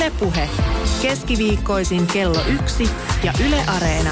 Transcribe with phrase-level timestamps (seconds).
[0.00, 0.48] Ylepuhe
[1.02, 2.90] keskiviikkoisin kello yksi
[3.24, 4.10] ja Yle Areena.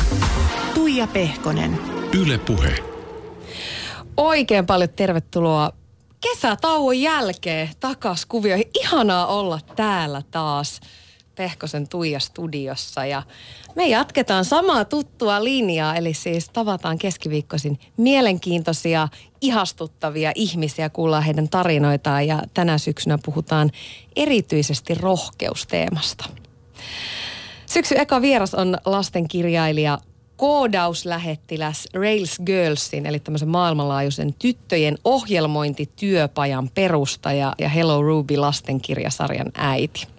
[0.75, 1.79] Tuija Pehkonen.
[2.21, 2.75] Ylepuhe.
[4.17, 5.73] Oikein paljon tervetuloa
[6.21, 8.71] kesätauon jälkeen takas kuvioihin.
[8.81, 10.81] Ihanaa olla täällä taas
[11.39, 13.23] Pehkosen Tuija studiossa ja
[13.77, 19.09] me jatketaan samaa tuttua linjaa, eli siis tavataan keskiviikkoisin mielenkiintoisia,
[19.41, 23.71] ihastuttavia ihmisiä, kuullaan heidän tarinoitaan ja tänä syksynä puhutaan
[24.17, 26.25] erityisesti rohkeusteemasta.
[27.67, 29.99] Syksy eka vieras on lastenkirjailija
[30.37, 40.18] koodauslähettiläs Rails Girlsin, eli tämmöisen maailmanlaajuisen tyttöjen ohjelmointityöpajan perustaja ja Hello Ruby lastenkirjasarjan äiti.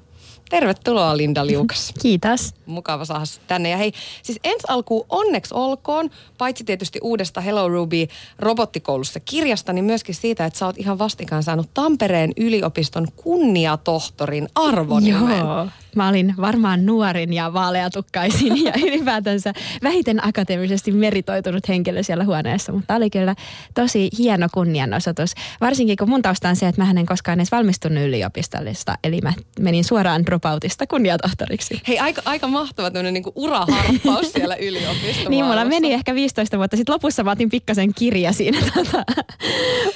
[0.49, 1.93] Tervetuloa Linda Liukas.
[2.01, 2.53] Kiitos.
[2.65, 3.69] Mukava saada tänne.
[3.69, 3.91] Ja hei,
[4.23, 8.07] siis ensi alkuun onneksi olkoon, paitsi tietysti uudesta Hello Ruby
[8.39, 15.39] robottikoulussa kirjasta, niin myöskin siitä, että sä oot ihan vastikään saanut Tampereen yliopiston kunniatohtorin arvonimen.
[15.39, 15.67] Joo.
[15.95, 22.95] Mä olin varmaan nuorin ja vaaleatukkaisin ja ylipäätänsä vähiten akateemisesti meritoitunut henkilö siellä huoneessa, mutta
[22.95, 23.35] oli kyllä
[23.73, 25.33] tosi hieno kunnianosoitus.
[25.61, 29.33] Varsinkin kun mun tausta on se, että mä en koskaan edes valmistunut yliopistollista, eli mä
[29.59, 31.81] menin suoraan dropoutista kunniatohtoriksi.
[31.87, 35.29] Hei, aika, aika mahtava tämmöinen niin uraharppaus siellä yliopistossa.
[35.29, 36.77] niin, mulla meni ehkä 15 vuotta.
[36.77, 39.03] Sitten lopussa mä otin pikkasen kirja siinä tota,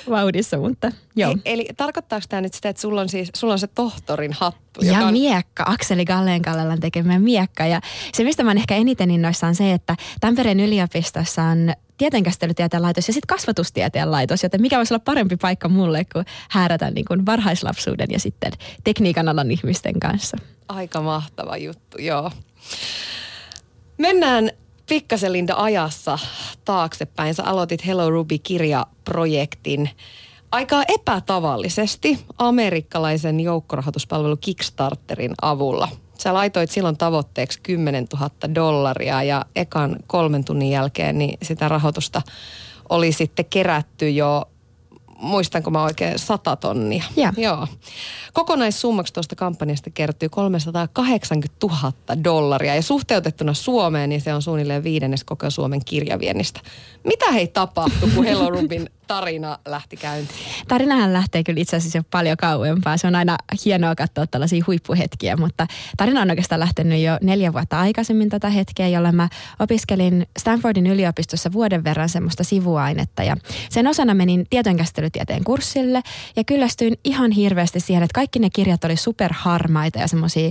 [0.09, 1.29] vauhdissa, mutta joo.
[1.29, 4.81] Hei, eli tarkoittaako tämä nyt sitä, että sulla on, siis, sulla on se tohtorin hattu?
[4.81, 5.13] Ja on...
[5.13, 7.65] miekka, Akseli Galleen tekemä miekka.
[7.65, 7.81] Ja
[8.13, 13.07] se, mistä mä oon ehkä eniten innoissa on se, että Tampereen yliopistossa on tieteenkäsittelytieteen laitos
[13.07, 17.25] ja sitten kasvatustieteen laitos, joten mikä voisi olla parempi paikka mulle kuin häärätä niin kuin
[17.25, 18.51] varhaislapsuuden ja sitten
[18.83, 20.37] tekniikan alan ihmisten kanssa.
[20.67, 22.31] Aika mahtava juttu, joo.
[23.97, 24.51] Mennään
[24.89, 26.19] pikkasen Linda ajassa
[26.65, 27.33] taaksepäin.
[27.33, 29.89] Sä aloitit Hello Ruby-kirjaprojektin
[30.53, 35.89] aika epätavallisesti amerikkalaisen joukkorahoituspalvelu Kickstarterin avulla.
[36.19, 42.21] Sä laitoit silloin tavoitteeksi 10 000 dollaria ja ekan kolmen tunnin jälkeen niin sitä rahoitusta
[42.89, 44.43] oli sitten kerätty jo
[45.23, 47.03] muistanko mä oikein, 100 tonnia.
[47.15, 47.33] Ja.
[47.37, 47.67] Joo.
[48.33, 55.23] Kokonaissummaksi tuosta kampanjasta kertyy 380 000 dollaria ja suhteutettuna Suomeen, niin se on suunnilleen viidennes
[55.23, 56.59] koko Suomen kirjaviennistä.
[57.03, 60.39] Mitä hei tapahtui, kun Hello Rubin tarina lähti käyntiin?
[60.67, 62.97] Tarinahan lähtee kyllä itse asiassa jo paljon kauempaa.
[62.97, 67.79] Se on aina hienoa katsoa tällaisia huippuhetkiä, mutta tarina on oikeastaan lähtenyt jo neljä vuotta
[67.79, 73.37] aikaisemmin tätä hetkeä, jolloin mä opiskelin Stanfordin yliopistossa vuoden verran semmoista sivuainetta ja
[73.69, 76.01] sen osana menin tietojenkäsittelytieteen kurssille
[76.35, 80.49] ja kyllästyin ihan hirveästi siihen, että kaikki ne kirjat oli superharmaita ja semmoisia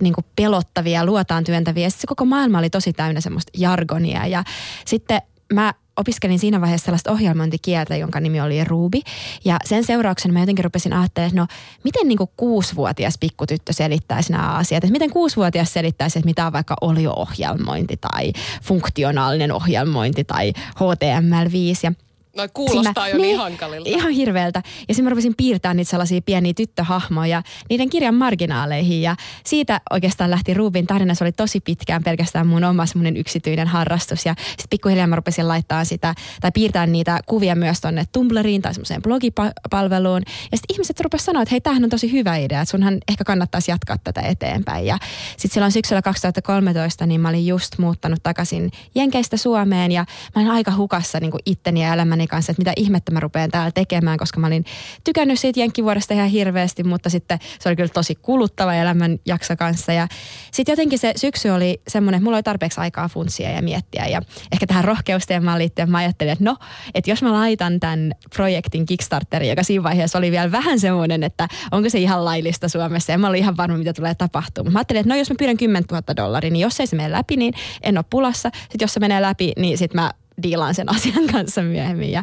[0.00, 1.86] niin pelottavia, luotaan työntäviä.
[1.86, 4.44] Ja se koko maailma oli tosi täynnä semmoista jargonia ja
[4.86, 8.98] sitten mä opiskelin siinä vaiheessa sellaista ohjelmointikieltä, jonka nimi oli Ruby.
[9.44, 11.46] Ja sen seurauksena mä jotenkin rupesin ajattelemaan, että no
[11.84, 14.84] miten niin kuusivuotias pikkutyttö selittäisi nämä asiat.
[14.84, 18.32] Että miten kuusivuotias selittäisi, että mitä on vaikka olio-ohjelmointi tai
[18.62, 21.78] funktionaalinen ohjelmointi tai HTML5.
[21.82, 21.92] Ja
[22.36, 23.90] No kuulostaa jo niin, niin hankalilta.
[23.90, 24.62] Ihan hirveältä.
[24.88, 29.02] Ja sitten mä rupesin piirtämään niitä sellaisia pieniä tyttöhahmoja niiden kirjan marginaaleihin.
[29.02, 31.14] Ja siitä oikeastaan lähti Ruubin tarina.
[31.14, 34.26] Se oli tosi pitkään pelkästään mun oma semmoinen yksityinen harrastus.
[34.26, 38.74] Ja sitten pikkuhiljaa mä rupesin laittaa sitä, tai piirtää niitä kuvia myös tonne Tumblriin tai
[38.74, 40.22] semmoiseen blogipalveluun.
[40.52, 43.24] Ja sitten ihmiset rupesivat sanoa, että hei, tämähän on tosi hyvä idea, että sunhan ehkä
[43.24, 44.86] kannattaisi jatkaa tätä eteenpäin.
[44.86, 44.98] Ja
[45.36, 49.92] sitten silloin syksyllä 2013, niin mä olin just muuttanut takaisin Jenkeistä Suomeen.
[49.92, 50.04] Ja
[50.34, 53.70] mä olin aika hukassa niin itteni ja elämäni kanssa, että mitä ihmettä mä rupean täällä
[53.70, 54.64] tekemään, koska mä olin
[55.04, 59.92] tykännyt siitä jenkkivuodesta ihan hirveästi, mutta sitten se oli kyllä tosi kuluttava elämän jakso kanssa.
[59.92, 60.08] Ja
[60.52, 64.06] sitten jotenkin se syksy oli semmoinen, että mulla oli tarpeeksi aikaa funtsia ja miettiä.
[64.06, 64.22] Ja
[64.52, 66.56] ehkä tähän rohkeusteemaan liittyen mä ajattelin, että no,
[66.94, 71.48] että jos mä laitan tämän projektin Kickstarterin, joka siinä vaiheessa oli vielä vähän semmoinen, että
[71.70, 73.12] onko se ihan laillista Suomessa.
[73.12, 74.72] Ja mä olin ihan varma, mitä tulee tapahtumaan.
[74.72, 77.12] Mä ajattelin, että no jos mä pyydän 10 000 dollaria, niin jos ei se mene
[77.12, 78.50] läpi, niin en ole pulassa.
[78.54, 80.10] Sitten jos se menee läpi, niin sitten mä
[80.42, 82.10] diilaan sen asian kanssa myöhemmin.
[82.10, 82.22] Ja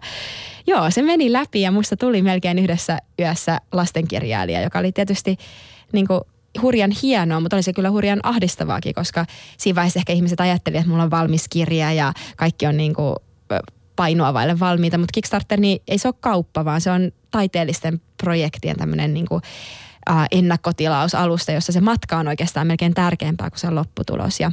[0.67, 5.37] joo, se meni läpi ja musta tuli melkein yhdessä yössä lastenkirjailija, joka oli tietysti
[5.93, 6.21] niin kuin
[6.61, 9.25] hurjan hienoa, mutta oli se kyllä hurjan ahdistavaakin, koska
[9.57, 13.15] siinä vaiheessa ehkä ihmiset ajattelivat, että mulla on valmis kirja ja kaikki on niin kuin
[13.95, 18.77] painoa vaille valmiita, mutta Kickstarter niin ei se ole kauppa, vaan se on taiteellisten projektien
[18.77, 19.41] tämmöinen niin kuin,
[20.31, 24.39] ennakkotilausalusta, jossa se matka on oikeastaan melkein tärkeämpää kuin se lopputulos.
[24.39, 24.51] Ja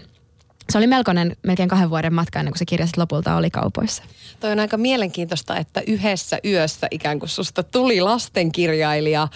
[0.70, 4.02] se oli melkoinen melkein kahden vuoden matka ennen kuin se kirja lopulta oli kaupoissa.
[4.40, 9.28] Toi on aika mielenkiintoista, että yhdessä yössä ikään kuin susta tuli lastenkirjailija.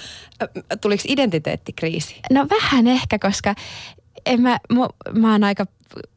[0.80, 2.16] Tuliko identiteettikriisi?
[2.30, 3.54] No vähän ehkä, koska
[4.26, 5.66] en mä, mä, mä oon aika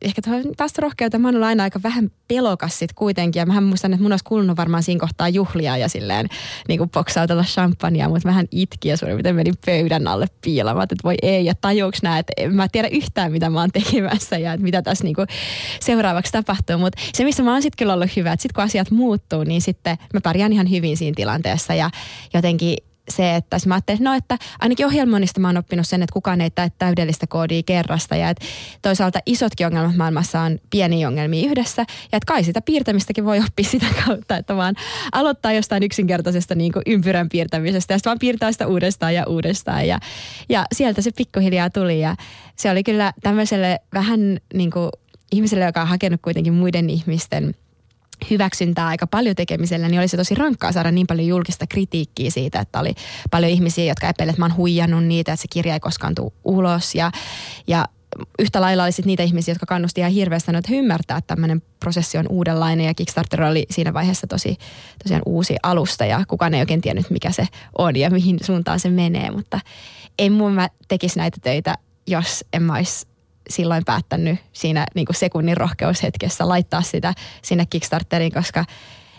[0.02, 0.22] ehkä
[0.58, 1.20] taas rohkeutta.
[1.20, 3.40] Mä oon ollut aina aika vähän pelokas sit kuitenkin.
[3.40, 6.28] Ja mähän muistan, että mun olisi kuulunut varmaan siinä kohtaa juhlia ja silleen
[6.68, 10.96] niin kuin boksautella champagnea, mutta vähän itki ja suurin piirtein menin pöydän alle piilamaan, että
[11.04, 11.46] voi ei.
[11.46, 14.82] Ja tajuuks nää, että en mä tiedä yhtään, mitä mä oon tekemässä ja että mitä
[14.82, 15.28] tässä niin kuin
[15.80, 16.78] seuraavaksi tapahtuu.
[16.78, 19.62] Mutta se, missä mä oon sitten kyllä ollut hyvä, että sitten kun asiat muuttuu, niin
[19.62, 21.90] sitten mä pärjään ihan hyvin siinä tilanteessa ja
[22.34, 22.78] jotenkin
[23.10, 26.50] se, että mä ajattelin, no että ainakin ohjelmoinnista mä oon oppinut sen, että kukaan ei
[26.50, 28.46] täy täydellistä koodia kerrasta ja että
[28.82, 33.66] toisaalta isotkin ongelmat maailmassa on pieniä ongelmia yhdessä ja että kai sitä piirtämistäkin voi oppia
[33.66, 34.76] sitä kautta, että vaan
[35.12, 39.88] aloittaa jostain yksinkertaisesta niin kuin ympyrän piirtämisestä ja sitten vaan piirtää sitä uudestaan ja uudestaan
[39.88, 40.00] ja,
[40.50, 42.16] ja sieltä se pikkuhiljaa tuli ja
[42.56, 44.90] se oli kyllä tämmöiselle vähän niin kuin
[45.32, 47.56] ihmiselle, joka on hakenut kuitenkin muiden ihmisten–
[48.30, 52.80] hyväksyntää aika paljon tekemisellä, niin olisi tosi rankkaa saada niin paljon julkista kritiikkiä siitä, että
[52.80, 52.94] oli
[53.32, 56.32] paljon ihmisiä, jotka epäilivät, että mä oon huijannut niitä, että se kirja ei koskaan tule
[56.44, 56.96] ulos.
[56.96, 57.12] Ja,
[57.68, 57.86] ja
[58.40, 62.18] yhtä lailla oli niitä ihmisiä, jotka kannusti ihan hirveästi että he ymmärtää, että tämmöinen prosessi
[62.18, 64.58] on uudenlainen ja Kickstarter oli siinä vaiheessa tosi
[65.04, 68.90] tosiaan uusi alusta ja kukaan ei oikein tiennyt, mikä se on ja mihin suuntaan se
[68.90, 69.60] menee, mutta
[70.20, 71.78] ei mun mä tekisi näitä töitä,
[72.08, 73.08] jos en mä olisi
[73.50, 78.66] silloin päättänyt siinä niin kuin sekunnin rohkeushetkessä laittaa sitä sinne Kickstarteriin, koska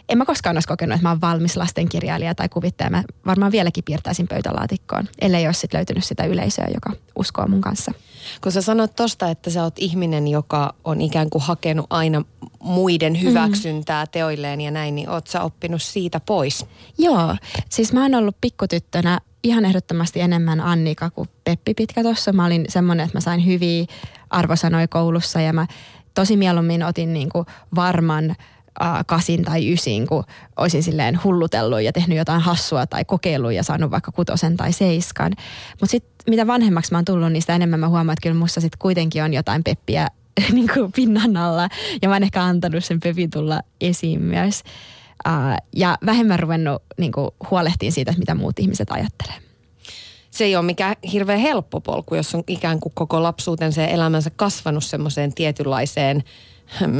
[0.09, 2.91] en mä koskaan olisi kokenut, että mä oon valmis lastenkirjailija tai kuvittaja.
[2.91, 7.93] Mä varmaan vieläkin piirtäisin pöytälaatikkoon, ellei olisi sit löytynyt sitä yleisöä, joka uskoo mun kanssa.
[8.41, 12.25] Kun sä sanot tosta, että sä oot ihminen, joka on ikään kuin hakenut aina
[12.63, 14.09] muiden hyväksyntää mm.
[14.13, 16.67] teoilleen ja näin, niin oot sä oppinut siitä pois?
[16.99, 17.37] Joo,
[17.69, 22.33] siis mä oon ollut pikkutyttönä ihan ehdottomasti enemmän Annika kuin Peppi Pitkä tuossa.
[22.33, 23.85] Mä olin semmoinen, että mä sain hyviä
[24.31, 25.67] arvosanoja koulussa ja mä
[26.15, 30.25] tosi mieluummin otin niin kuin varman äh, kasin tai ysin, kun
[30.57, 35.33] olisin silleen hullutellut ja tehnyt jotain hassua tai kokeillut ja saanut vaikka kutosen tai seiskan.
[35.81, 38.61] Mutta sitten mitä vanhemmaksi mä oon tullut, niin sitä enemmän mä huomaan, että kyllä musta
[38.61, 40.09] sitten kuitenkin on jotain peppiä
[40.53, 41.69] niin kuin pinnan alla.
[42.03, 44.63] Ja mä en ehkä antanut sen pepin tulla esiin myös.
[45.29, 49.37] Uh, ja vähemmän ruvennut niin kuin, huolehtiin siitä, että mitä muut ihmiset ajattelee.
[50.31, 54.31] Se ei ole mikään hirveän helppo polku, jos on ikään kuin koko lapsuutensa ja elämänsä
[54.37, 56.25] kasvanut semmoiseen tietynlaiseen,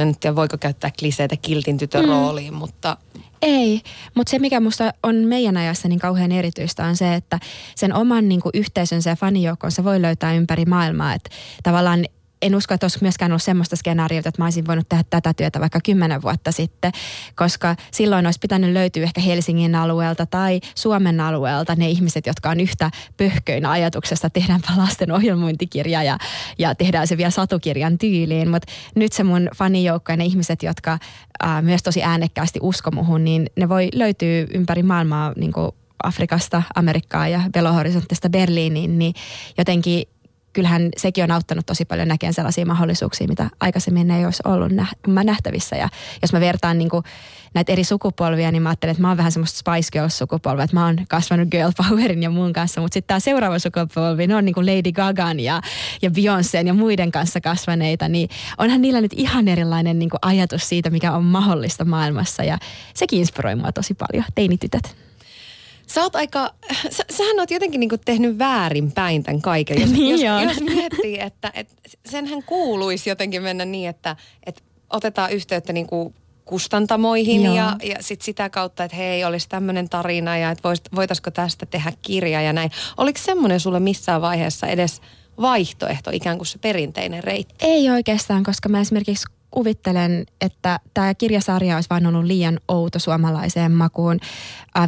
[0.01, 2.11] en tiedä voiko käyttää kliseitä kiltin tytön mm.
[2.11, 2.97] rooliin, mutta...
[3.41, 3.81] Ei,
[4.15, 7.39] mutta se mikä musta on meidän ajassa niin kauhean erityistä on se, että
[7.75, 11.13] sen oman niin kuin, yhteisönsä ja fanijoukkonsa voi löytää ympäri maailmaa.
[11.13, 11.29] Että
[11.63, 12.05] tavallaan
[12.45, 15.59] en usko, että olisi myöskään ollut semmoista skenaariota, että mä olisin voinut tehdä tätä työtä
[15.59, 16.91] vaikka kymmenen vuotta sitten,
[17.35, 22.59] koska silloin olisi pitänyt löytyä ehkä Helsingin alueelta tai Suomen alueelta ne ihmiset, jotka on
[22.59, 26.17] yhtä pöhköinä ajatuksesta, tehdäänpä lasten ohjelmointikirja ja,
[26.57, 28.49] ja tehdään se vielä satukirjan tyyliin.
[28.49, 30.99] Mutta nyt se mun fanijoukko ja ne ihmiset, jotka
[31.43, 35.71] ää, myös tosi äänekkäästi usko muhun, niin ne voi löytyä ympäri maailmaa niin kuin
[36.03, 39.13] Afrikasta, Amerikkaa ja Belo Horizontista Berliiniin, niin
[39.57, 40.03] jotenkin
[40.55, 45.23] kyllähän sekin on auttanut tosi paljon näkemään sellaisia mahdollisuuksia, mitä aikaisemmin ei olisi ollut nä-
[45.23, 45.75] nähtävissä.
[45.75, 45.89] Ja
[46.21, 47.03] jos mä vertaan niin kuin
[47.53, 50.85] näitä eri sukupolvia, niin mä ajattelen, että mä oon vähän semmoista Spice Girls-sukupolvea, että mä
[50.85, 54.53] oon kasvanut Girl Powerin ja muun kanssa, mutta sitten tämä seuraava sukupolvi, ne on niin
[54.53, 55.61] kuin Lady Gagan ja,
[56.01, 60.69] ja Beyoncé ja muiden kanssa kasvaneita, niin onhan niillä nyt ihan erilainen niin kuin ajatus
[60.69, 62.57] siitä, mikä on mahdollista maailmassa ja
[62.93, 65.04] sekin inspiroi mua tosi paljon, teinitytöt.
[65.87, 66.53] Sä oot aika,
[66.89, 69.81] sä, sähän oot jotenkin niinku tehnyt väärinpäin tämän kaiken.
[69.81, 74.15] Jos, niin jos, jos miettii, että, että senhän kuuluisi jotenkin mennä niin, että,
[74.45, 76.13] että otetaan yhteyttä niinku
[76.45, 77.55] kustantamoihin Joo.
[77.55, 81.93] ja, ja sit sitä kautta, että hei, olisi tämmöinen tarina ja että voitaisiko tästä tehdä
[82.01, 82.71] kirja ja näin.
[82.97, 85.01] Oliko semmoinen sulle missään vaiheessa edes
[85.41, 87.55] vaihtoehto, ikään kuin se perinteinen reitti?
[87.61, 93.71] Ei oikeastaan, koska mä esimerkiksi kuvittelen, että tämä kirjasarja olisi vain ollut liian outo suomalaiseen
[93.71, 94.19] makuun.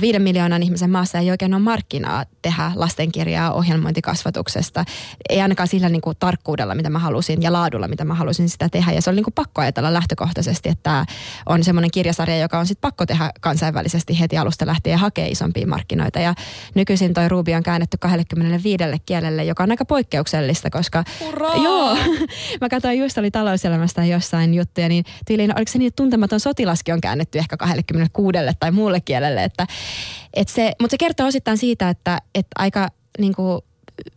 [0.02, 4.86] Viiden miljoonan ihmisen maassa ei oikein ole markkinaa tehdä lastenkirjaa ohjelmointikasvatuksesta.
[5.30, 8.70] Ei ainakaan sillä niin kuin tarkkuudella, mitä mä halusin, ja laadulla, mitä mä halusin sitä
[8.70, 8.92] tehdä.
[8.92, 11.06] Ja se oli niin kuin pakko ajatella lähtökohtaisesti, että tämä
[11.46, 15.68] on semmoinen kirjasarja, joka on sitten pakko tehdä kansainvälisesti heti alusta lähtien ja hakea isompia
[15.68, 16.20] markkinoita.
[16.20, 16.34] Ja
[16.76, 21.04] nykyisin toi Ruby on käännetty 25 kielelle, joka on aika poikkeuksellista, koska...
[21.28, 21.56] Uraa!
[21.56, 21.98] Joo,
[22.62, 26.94] mä katsoin just oli talouselämästä jossain juttuja, niin tyyliin, oliko se niin, että tuntematon sotilaskin
[26.94, 29.68] on käännetty ehkä 26 tai muulle kielelle, että,
[30.34, 32.88] että se, mutta se kertoo osittain siitä, että, että aika
[33.20, 33.62] niin kuin,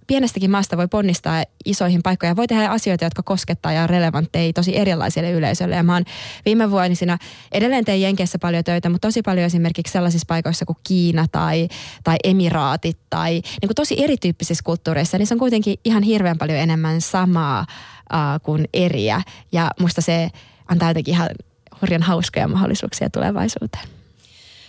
[0.07, 2.37] pienestäkin maasta voi ponnistaa isoihin paikkoihin.
[2.37, 5.77] Voi tehdä asioita, jotka koskettaa ja on relevantteja tosi erilaisille yleisöille.
[5.77, 6.05] Ja mä oon
[6.45, 7.19] viime vuosina
[7.53, 11.69] edelleen tein Jenkeissä paljon töitä, mutta tosi paljon esimerkiksi sellaisissa paikoissa kuin Kiina tai,
[12.05, 15.19] tai Emiraatit tai niin kuin tosi erityyppisissä kulttuureissa.
[15.19, 17.67] Niin se on kuitenkin ihan hirveän paljon enemmän samaa
[18.13, 19.23] uh, kuin eriä.
[19.53, 20.31] Ja musta se
[20.69, 21.29] antaa jotenkin ihan
[21.81, 23.89] hurjan hauskoja mahdollisuuksia tulevaisuuteen.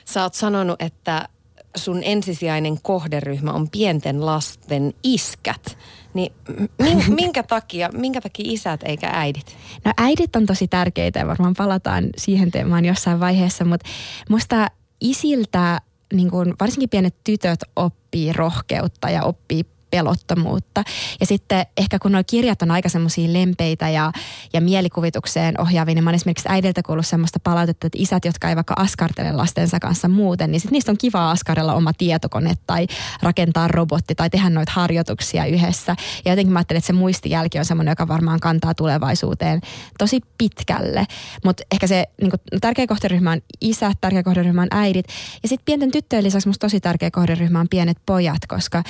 [0.05, 1.29] Sä oot sanonut, että
[1.75, 5.77] sun ensisijainen kohderyhmä on pienten lasten iskät,
[6.13, 6.33] niin
[7.21, 9.57] minkä takia, minkä takia isät eikä äidit?
[9.85, 13.89] No äidit on tosi tärkeitä ja varmaan palataan siihen teemaan jossain vaiheessa, mutta
[14.29, 14.67] musta
[15.01, 15.81] isiltä
[16.13, 20.83] niin kuin varsinkin pienet tytöt oppii rohkeutta ja oppii pelottomuutta.
[21.19, 24.11] Ja sitten ehkä kun nuo kirjat on aika semmoisia lempeitä ja,
[24.53, 28.55] ja mielikuvitukseen ohjaavia, niin mä olen esimerkiksi äidiltä kuullut semmoista palautetta, että isät, jotka ei
[28.55, 32.87] vaikka askartele lastensa kanssa muuten, niin sitten niistä on kiva askarella oma tietokone tai
[33.21, 35.95] rakentaa robotti tai tehdä noita harjoituksia yhdessä.
[36.25, 39.61] Ja jotenkin mä ajattelin, että se muistijälki on semmoinen, joka varmaan kantaa tulevaisuuteen
[39.97, 41.05] tosi pitkälle.
[41.45, 45.05] Mutta ehkä se niin kuin, no, tärkeä kohderyhmä on isät, tärkeä kohderyhmä on äidit.
[45.43, 48.83] Ja sitten pienten tyttöjen lisäksi musta tosi tärkeä kohderyhmä on pienet pojat, koska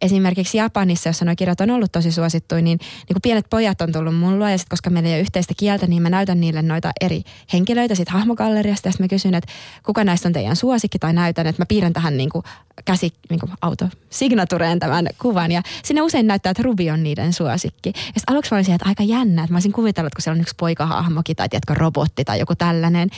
[0.00, 3.92] esimerkiksi Japanissa, jossa nuo kirjat on ollut tosi suosittuja, niin, niin kun pienet pojat on
[3.92, 6.90] tullut mulla ja sitten koska meillä ei ole yhteistä kieltä, niin mä näytän niille noita
[7.00, 9.52] eri henkilöitä siitä hahmogalleriasta ja sitten mä kysyn, että
[9.82, 12.44] kuka näistä on teidän suosikki tai näytän, että mä piirrän tähän niin kuin
[12.84, 17.32] käsi, niin kuin auto, signatureen tämän kuvan ja sinne usein näyttää, että Ruby on niiden
[17.32, 17.88] suosikki.
[17.88, 20.40] Ja sitten aluksi mä olisin, että aika jännä, että mä olisin kuvitellut, kun siellä on
[20.40, 23.08] yksi poikahahmokin tai tiedätkö, robotti tai joku tällainen.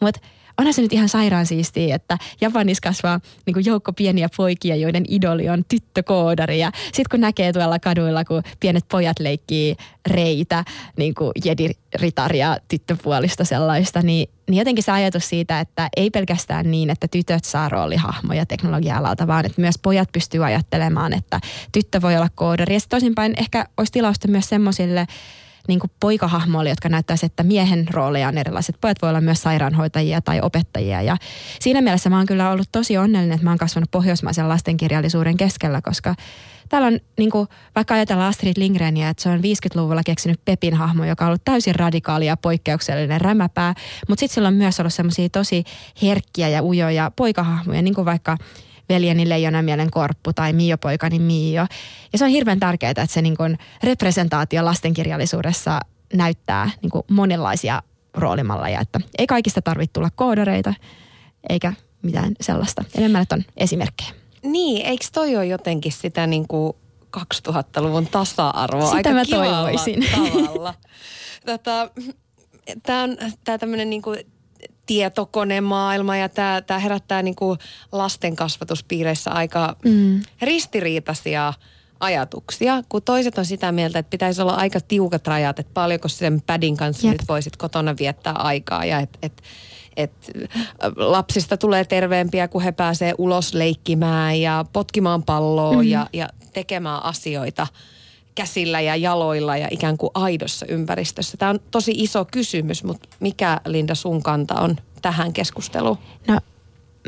[0.00, 0.20] Mutta
[0.58, 5.48] onhan se nyt ihan sairaan siistiä, että Japanissa kasvaa niin joukko pieniä poikia, joiden idoli
[5.48, 6.58] on tyttökoodari.
[6.58, 10.64] Ja sitten kun näkee tuolla kaduilla, kun pienet pojat leikkii reitä,
[10.96, 16.90] niin kuin jediritaria, tyttöpuolista sellaista, niin, niin jotenkin se ajatus siitä, että ei pelkästään niin,
[16.90, 21.40] että tytöt saa roolihahmoja teknologia-alalta, vaan että myös pojat pystyy ajattelemaan, että
[21.72, 22.74] tyttö voi olla koodari.
[22.74, 25.06] Ja toisinpäin ehkä olisi tilausta myös semmoisille
[25.68, 28.76] niin kuin poikahahmoille, jotka näyttäisi, että miehen rooleja on erilaiset.
[28.80, 31.02] Pojat voi olla myös sairaanhoitajia tai opettajia.
[31.02, 31.16] Ja
[31.60, 35.80] siinä mielessä mä oon kyllä ollut tosi onnellinen, että mä oon kasvanut pohjoismaisen lastenkirjallisuuden keskellä,
[35.82, 36.14] koska
[36.68, 41.04] täällä on, niin kuin, vaikka ajatellaan Astrid Lindgrenia, että se on 50-luvulla keksinyt Pepin hahmo,
[41.04, 43.74] joka on ollut täysin radikaali ja poikkeuksellinen rämäpää,
[44.08, 45.64] mutta sitten sillä on myös ollut semmoisia tosi
[46.02, 48.36] herkkiä ja ujoja poikahahmoja, niin kuin vaikka
[48.88, 51.66] veljeni Leijona Mielen Korppu tai Mio poikani Mio.
[52.12, 55.80] Ja se on hirveän tärkeää, että se niin kuin representaatio lastenkirjallisuudessa
[56.14, 57.82] näyttää niin kuin monenlaisia
[58.14, 60.74] roolimalleja, että ei kaikista tarvitse tulla koodareita
[61.48, 62.84] eikä mitään sellaista.
[62.94, 64.10] Enemmän, että on esimerkkejä.
[64.42, 66.72] Niin, eikö toi ole jotenkin sitä niin kuin
[67.16, 70.06] 2000-luvun tasa-arvoa Sitä aika mä toivoisin.
[70.10, 70.74] tavalla?
[71.46, 71.90] Tota,
[72.82, 74.18] tämä on tämä tämmöinen niin kuin
[74.86, 77.58] tietokonemaailma ja tämä, tämä herättää niin kuin
[77.92, 80.20] lasten kasvatuspiireissä aika mm.
[80.42, 81.52] ristiriitaisia
[82.00, 86.42] ajatuksia, kun toiset on sitä mieltä, että pitäisi olla aika tiukat rajat, että paljonko sen
[86.46, 87.12] pädin kanssa Jep.
[87.12, 89.42] nyt voisit kotona viettää aikaa ja että et,
[89.96, 90.12] et
[90.96, 95.88] lapsista tulee terveempiä, kun he pääsee ulos leikkimään ja potkimaan palloa mm.
[95.88, 97.66] ja, ja tekemään asioita–
[98.36, 101.36] käsillä ja jaloilla ja ikään kuin aidossa ympäristössä?
[101.36, 105.98] Tämä on tosi iso kysymys, mutta mikä Linda sun kanta on tähän keskusteluun?
[106.28, 106.38] No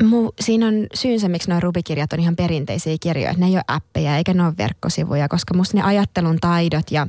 [0.03, 3.33] Mu, siinä on syynsä, miksi nuo Rubikirjat on ihan perinteisiä kirjoja.
[3.37, 7.07] Ne ei ole appeja eikä ne ole verkkosivuja, koska musta ne ajattelun taidot ja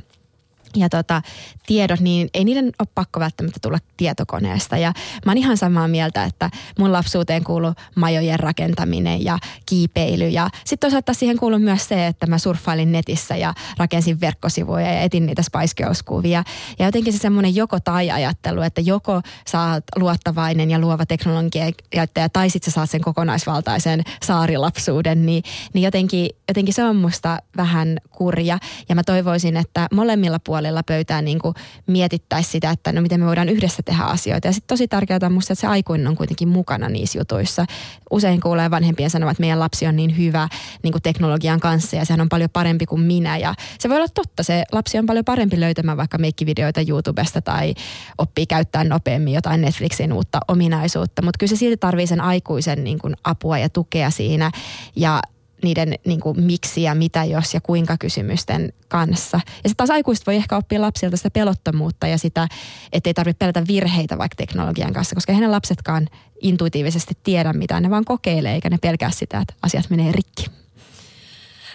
[0.75, 1.21] ja tota,
[1.65, 4.77] tiedot, niin ei niiden ole pakko välttämättä tulla tietokoneesta.
[4.77, 4.93] Ja
[5.25, 6.49] mä oon ihan samaa mieltä, että
[6.79, 10.27] mun lapsuuteen kuuluu majojen rakentaminen ja kiipeily.
[10.27, 15.01] Ja sitten toisaalta siihen kuuluu myös se, että mä surffailin netissä ja rakensin verkkosivuja ja
[15.01, 16.43] etin niitä Spice Girls-kuvia.
[16.79, 22.29] Ja jotenkin se semmoinen joko tai ajattelu, että joko saat luottavainen ja luova teknologia käyttäjä
[22.29, 27.97] tai sitten sä saat sen kokonaisvaltaisen saarilapsuuden, niin, niin jotenkin, jotenkin se on musta vähän
[28.09, 28.57] kurja.
[28.89, 31.55] Ja mä toivoisin, että molemmilla puolilla puolella pöytää niin kuin
[31.87, 34.47] mietittäisiin sitä, että no miten me voidaan yhdessä tehdä asioita.
[34.47, 37.65] Ja sitten tosi tärkeää on musta, että se aikuinen on kuitenkin mukana niissä jutuissa.
[38.11, 40.47] Usein kuulee vanhempien sanovat, että meidän lapsi on niin hyvä
[40.83, 43.37] niin kuin teknologian kanssa ja sehän on paljon parempi kuin minä.
[43.37, 47.73] Ja se voi olla totta, se lapsi on paljon parempi löytämään vaikka meikkivideoita YouTubesta tai
[48.17, 51.21] oppii käyttää nopeammin jotain Netflixin uutta ominaisuutta.
[51.21, 54.51] Mutta kyllä se silti tarvii sen aikuisen niin apua ja tukea siinä.
[54.95, 55.21] Ja
[55.63, 59.37] niiden niin kuin, miksi ja mitä jos ja kuinka kysymysten kanssa.
[59.37, 62.47] Ja sitten taas aikuiset voi ehkä oppia lapsilta sitä pelottomuutta ja sitä,
[62.93, 66.07] että ei tarvitse pelätä virheitä vaikka teknologian kanssa, koska ne lapsetkaan
[66.41, 70.45] intuitiivisesti tiedä mitään, ne vaan kokeilee eikä ne pelkää sitä, että asiat menee rikki.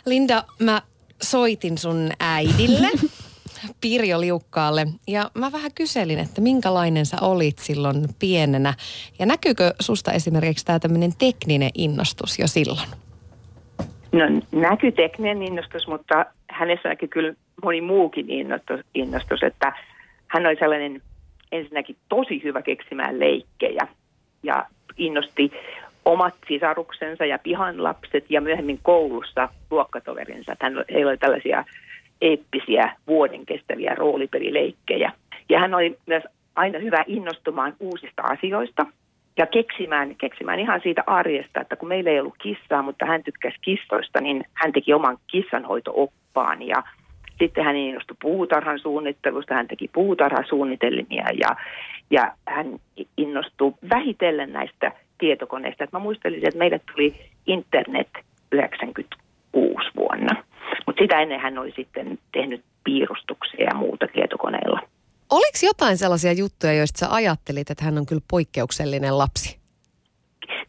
[0.06, 0.82] Linda, mä
[1.22, 2.88] soitin sun äidille.
[3.80, 4.86] Pirjo Liukkaalle.
[5.06, 8.74] Ja mä vähän kyselin, että minkälainen sä olit silloin pienenä.
[9.18, 12.88] Ja näkyykö susta esimerkiksi tämä tämmöinen tekninen innostus jo silloin?
[14.16, 19.72] No näkyy tekninen innostus, mutta hänessä näkyy kyllä moni muukin innostus, innostus, että
[20.26, 21.02] hän oli sellainen
[21.52, 23.88] ensinnäkin tosi hyvä keksimään leikkejä
[24.42, 25.52] ja innosti
[26.04, 30.56] omat sisaruksensa ja pihan lapset ja myöhemmin koulussa luokkatoverinsa.
[30.60, 31.64] Hän, heillä oli tällaisia
[32.20, 35.12] eeppisiä vuoden kestäviä roolipelileikkejä.
[35.48, 36.22] Ja hän oli myös
[36.56, 38.86] aina hyvä innostumaan uusista asioista.
[39.36, 43.56] Ja keksimään, keksimään ihan siitä arjesta, että kun meillä ei ollut kissaa, mutta hän tykkäsi
[43.60, 46.82] kissoista, niin hän teki oman kissanhoitooppaan ja
[47.38, 51.56] sitten hän innostui puutarhan suunnittelusta, hän teki puutarhasuunnitelmia ja,
[52.10, 52.78] ja hän
[53.16, 55.84] innostui vähitellen näistä tietokoneista.
[55.84, 57.14] Et mä muistelisin, että meille tuli
[57.46, 58.08] internet
[58.52, 60.42] 96 vuonna,
[60.86, 64.80] mutta sitä ennen hän oli sitten tehnyt piirustuksia ja muuta tietokoneilla.
[65.30, 69.58] Oliko jotain sellaisia juttuja, joista sä ajattelit, että hän on kyllä poikkeuksellinen lapsi?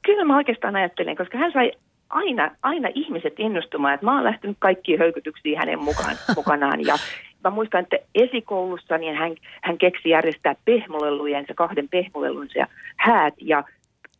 [0.06, 1.72] Kyllä mä oikeastaan ajattelin, koska hän sai
[2.10, 6.86] aina, aina ihmiset innostumaan, että mä oon lähtenyt kaikkiin höykytyksiin hänen mukaan, mukanaan.
[6.86, 6.96] Ja
[7.44, 13.34] mä muistan, että esikoulussa niin hän, hän keksi järjestää pehmolelujensa, kahden pehmolelunsa häät.
[13.42, 13.64] Ja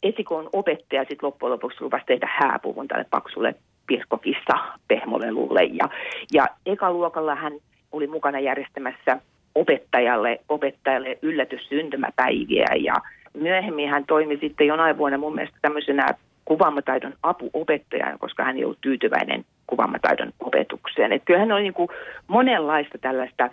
[0.04, 3.56] esikoulun opettaja sitten loppujen lopuksi lupasi tehdä hääpuvun tälle paksulle
[3.88, 4.54] pirskokissa
[4.88, 5.64] pehmolelulle.
[5.64, 5.90] Ja,
[6.34, 7.54] ja ekaluokalla hän
[7.92, 9.20] oli mukana järjestämässä
[9.58, 12.94] opettajalle, opettajalle yllätyssyntymäpäiviä ja
[13.34, 16.08] myöhemmin hän toimi sitten jonain vuonna mun mielestä tämmöisenä
[16.46, 21.12] kuvaamataidon apuopettajana, koska hän ei ollut tyytyväinen kuvaamataidon opetukseen.
[21.12, 21.90] Että kyllähän on niin kuin
[22.28, 23.50] monenlaista tällaista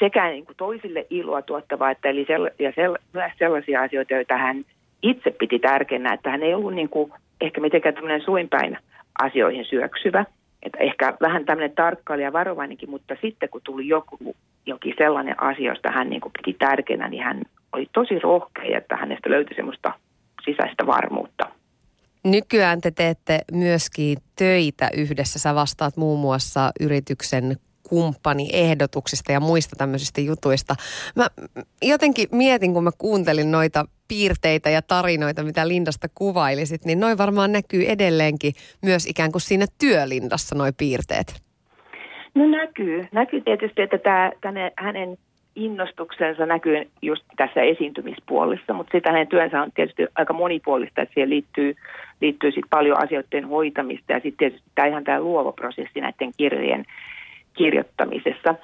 [0.00, 4.36] sekä niin kuin toisille iloa tuottavaa, että eli sell- ja sell- myös sellaisia asioita, joita
[4.36, 4.64] hän
[5.02, 8.78] itse piti tärkeänä, että hän ei ollut niin kuin ehkä mitenkään tämmöinen suinpäin
[9.22, 10.24] asioihin syöksyvä.
[10.62, 14.36] Että ehkä vähän tämmöinen tarkkailija varovainenkin, mutta sitten kun tuli joku,
[14.66, 19.30] jokin sellainen asia, josta hän niin piti tärkeänä, niin hän oli tosi rohkea, että hänestä
[19.30, 19.92] löytyi semmoista
[20.44, 21.44] sisäistä varmuutta.
[22.24, 25.38] Nykyään te teette myöskin töitä yhdessä.
[25.38, 27.56] Sä vastaat muun muassa yrityksen
[27.88, 30.74] kumppaniehdotuksista ja muista tämmöisistä jutuista.
[31.16, 31.26] Mä
[31.82, 37.52] jotenkin mietin, kun mä kuuntelin noita piirteitä ja tarinoita, mitä Lindasta kuvailisit, niin noin varmaan
[37.52, 38.52] näkyy edelleenkin
[38.82, 41.42] myös ikään kuin siinä työlindassa noi piirteet.
[42.34, 43.08] No näkyy.
[43.12, 45.18] Näkyy tietysti, että tämä, tänne, hänen
[45.58, 51.30] innostuksensa näkyy just tässä esiintymispuolessa, mutta sitten hänen työnsä on tietysti aika monipuolista, että siihen
[51.30, 51.74] liittyy,
[52.20, 56.84] liittyy sit paljon asioiden hoitamista ja sitten tietysti tämä ihan tämä luova prosessi näiden kirjojen
[57.58, 58.54] kirjoittamisessa.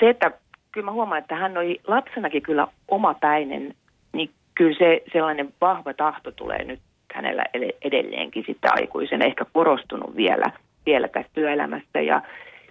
[0.00, 0.30] Se, että
[0.72, 3.74] kyllä mä huomaan, että hän oli lapsenakin kyllä omapäinen,
[4.12, 6.80] niin kyllä se sellainen vahva tahto tulee nyt
[7.14, 7.44] hänellä
[7.82, 10.52] edelleenkin sitten aikuisen, ehkä korostunut vielä,
[10.86, 12.22] vielä tässä työelämässä ja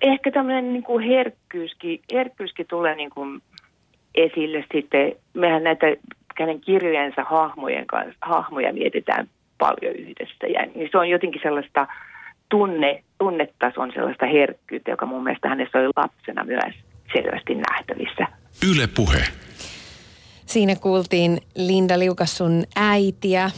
[0.01, 3.41] ehkä tämmöinen niin kuin herkkyyskin, herkkyyskin tulee niin kuin
[4.15, 5.11] esille sitten.
[5.33, 5.87] Mehän näitä
[6.39, 10.47] hänen kirjojensa hahmojen kanssa, hahmoja mietitään paljon yhdessä.
[10.47, 11.87] Ja niin se on jotenkin sellaista
[12.49, 16.73] tunne, tunnetason sellaista herkkyyttä, joka mun mielestä hänessä oli lapsena myös
[17.13, 18.27] selvästi nähtävissä.
[18.71, 19.23] Yle puhe.
[20.45, 23.51] Siinä kuultiin Linda Liukas sun äitiä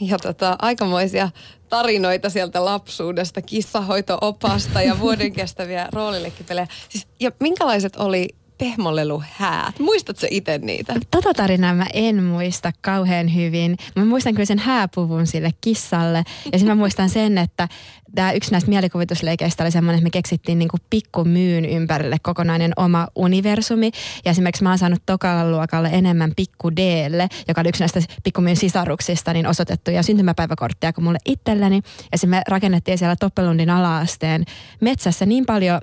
[0.00, 1.28] ja tota, aikamoisia
[1.68, 6.66] tarinoita sieltä lapsuudesta, kissahoito-opasta ja vuoden kestäviä roolillekkipelejä.
[6.88, 9.78] Siis, ja minkälaiset oli pehmoleluhäät.
[9.78, 10.94] Muistatko itse niitä?
[11.10, 13.76] Tota tarinaa mä en muista kauhean hyvin.
[13.96, 16.18] Mä muistan kyllä sen hääpuvun sille kissalle.
[16.52, 17.68] Ja sitten mä muistan sen, että
[18.14, 23.90] tämä yksi näistä mielikuvitusleikeistä oli semmoinen, että me keksittiin niinku pikkumyyn ympärille kokonainen oma universumi.
[24.24, 28.56] Ja esimerkiksi mä oon saanut tokalla luokalle enemmän pikku Dlle, joka oli yksi näistä pikkumyyn
[28.56, 31.82] sisaruksista, niin osoitettuja syntymäpäiväkortteja kuin mulle itselleni.
[32.22, 34.44] Ja me rakennettiin siellä Toppelundin alaasteen
[34.80, 35.80] metsässä niin paljon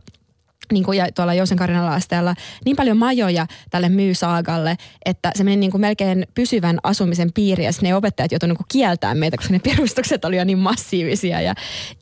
[0.71, 5.55] niin kuin ja tuolla Jousen Karinan asteella niin paljon majoja tälle myysaagalle, että se meni
[5.55, 9.59] niin kuin melkein pysyvän asumisen piiriin ja ne opettajat joutuivat niin kieltämään meitä, koska ne
[9.59, 11.53] perustukset oli jo niin massiivisia ja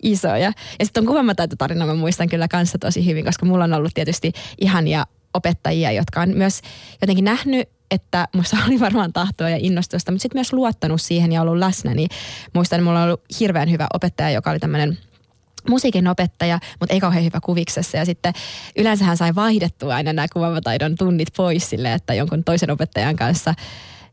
[0.04, 0.54] isoja.
[0.80, 4.32] Ja sitten on kuvamataitotarina mä muistan kyllä kanssa tosi hyvin, koska mulla on ollut tietysti
[4.62, 6.62] ihania opettajia, jotka on myös
[7.02, 11.41] jotenkin nähnyt että musta oli varmaan tahtoa ja innostusta, mutta sitten myös luottanut siihen ja
[11.41, 11.93] ollut läsnä.
[11.93, 12.10] Niin
[12.54, 14.97] muistan, että mulla on ollut hirveän hyvä opettaja, joka oli tämmöinen–
[15.69, 17.97] musiikin opettaja, mutta ei kauhean hyvä kuviksessa.
[17.97, 18.34] Ja sitten
[18.78, 23.54] yleensä hän sai vaihdettua aina nämä kuvavataidon tunnit pois sille, että jonkun toisen opettajan kanssa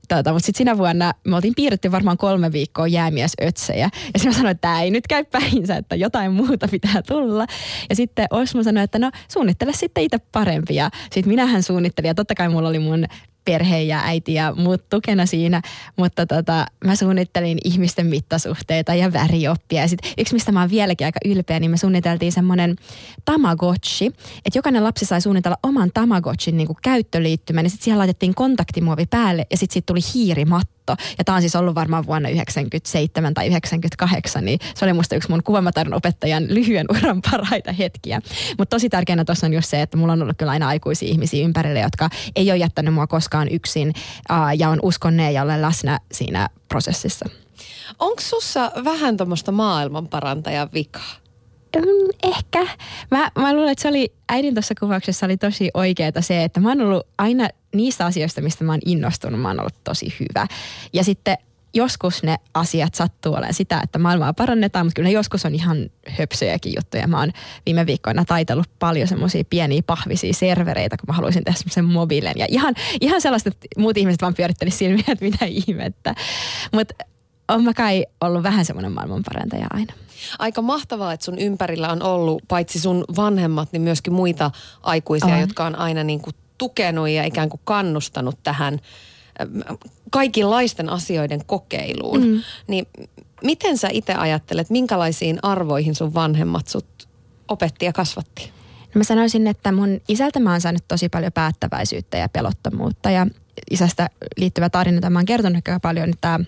[0.08, 3.90] Tota, mutta sitten sinä vuonna me oltiin piirretty varmaan kolme viikkoa jäämiesötsejä.
[3.94, 7.46] Ja sitten mä sanoin, että tämä ei nyt käy päinsä, että jotain muuta pitää tulla.
[7.90, 10.90] Ja sitten Osmo sanoi, että no suunnittele sitten itse parempia.
[11.02, 13.04] Sitten minähän suunnittelin ja totta kai mulla oli mun
[13.48, 15.62] perhe ja äiti ja muut tukena siinä,
[15.96, 19.82] mutta tota, mä suunnittelin ihmisten mittasuhteita ja värioppia.
[19.82, 22.76] Ja sit yksi, mistä mä oon vieläkin aika ylpeä, niin me suunniteltiin semmoinen
[23.24, 24.06] Tamagotchi,
[24.44, 29.06] että jokainen lapsi sai suunnitella oman Tamagotchin niin kuin käyttöliittymän, ja sitten siihen laitettiin kontaktimuovi
[29.06, 31.14] päälle, ja sitten siitä tuli hiirimatto katto.
[31.18, 35.31] Ja tämä on siis ollut varmaan vuonna 97 tai 98, niin se oli musta yksi
[35.31, 38.20] mun kuvamataidon opettajan lyhyen uran parhaita hetkiä.
[38.59, 41.44] Mutta tosi tärkeänä tuossa on just se, että mulla on ollut kyllä aina aikuisia ihmisiä
[41.44, 46.01] ympärille, jotka ei ole jättänyt mua koskaan yksin uh, ja on uskonneen ja olen läsnä
[46.12, 47.27] siinä prosessissa.
[47.98, 51.27] Onko sussa vähän tuommoista maailmanparantajan vikaa?
[51.76, 52.66] Mm, ehkä.
[53.11, 56.68] Mä, mä luulen, että se oli, äidin tuossa kuvauksessa oli tosi oikeeta se, että mä
[56.68, 60.46] oon ollut aina niistä asioista, mistä mä oon innostunut, mä oon ollut tosi hyvä.
[60.92, 61.38] Ja sitten
[61.74, 65.90] joskus ne asiat sattuu olemaan sitä, että maailmaa parannetaan, mutta kyllä ne joskus on ihan
[66.09, 67.07] höpsöjäkin juttuja.
[67.07, 67.31] Mä oon
[67.66, 72.35] viime viikkoina taitellut paljon semmoisia pieniä pahvisia servereitä, kun mä haluaisin tehdä semmoisen mobiilen.
[72.37, 76.14] Ja ihan, ihan sellaista, että muut ihmiset vaan pyörittelisi silmiä, että mitä ihmettä.
[76.72, 76.94] Mutta
[77.48, 79.92] on mä kai ollut vähän semmoinen maailmanparantaja aina.
[80.38, 84.50] Aika mahtavaa, että sun ympärillä on ollut paitsi sun vanhemmat, niin myöskin muita
[84.82, 85.40] aikuisia, on.
[85.40, 88.78] jotka on aina niin kuin tukenut ja ikään kuin kannustanut tähän
[90.11, 92.26] kaikenlaisten asioiden kokeiluun.
[92.26, 92.42] Mm.
[92.66, 92.87] Niin
[93.42, 97.08] miten sä itse ajattelet, minkälaisiin arvoihin sun vanhemmat sut
[97.48, 98.52] opetti ja kasvatti?
[98.94, 103.26] No mä sanoisin, että mun isältä mä oon saanut tosi paljon päättäväisyyttä ja pelottomuutta ja
[103.70, 106.40] isästä liittyvä tarina, jota mä oon kertonut paljon, että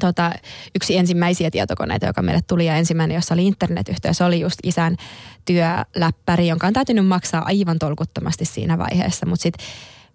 [0.00, 0.32] tota,
[0.74, 4.96] yksi ensimmäisiä tietokoneita, joka meille tuli ja ensimmäinen, jossa oli internetyhteys, oli just isän
[5.44, 9.66] työläppäri, jonka on täytynyt maksaa aivan tolkuttomasti siinä vaiheessa, mutta sitten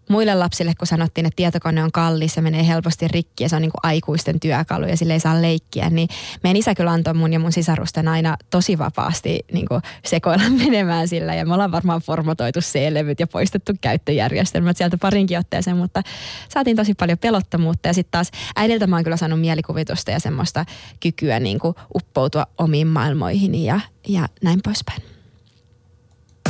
[0.09, 3.61] muille lapsille, kun sanottiin, että tietokone on kallis ja menee helposti rikki ja se on
[3.61, 6.09] niin kuin aikuisten työkalu ja sille ei saa leikkiä, niin
[6.43, 11.07] meidän isä kyllä antoi mun ja mun sisarusten aina tosi vapaasti niin kuin sekoilla menemään
[11.07, 11.35] sillä.
[11.35, 16.03] Ja me ollaan varmaan formatoitu C-levyt ja poistettu käyttöjärjestelmät sieltä parinkin otteeseen, mutta
[16.49, 17.89] saatiin tosi paljon pelottomuutta.
[17.89, 20.65] Ja sitten taas äidiltä mä oon kyllä saanut mielikuvitusta ja semmoista
[20.99, 25.01] kykyä niin kuin uppoutua omiin maailmoihin ja, ja näin poispäin.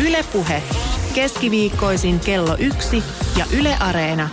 [0.08, 0.64] Ylepuhe
[1.16, 3.04] keskiviikkoisin kello yksi
[3.38, 4.30] ja Yle Areena.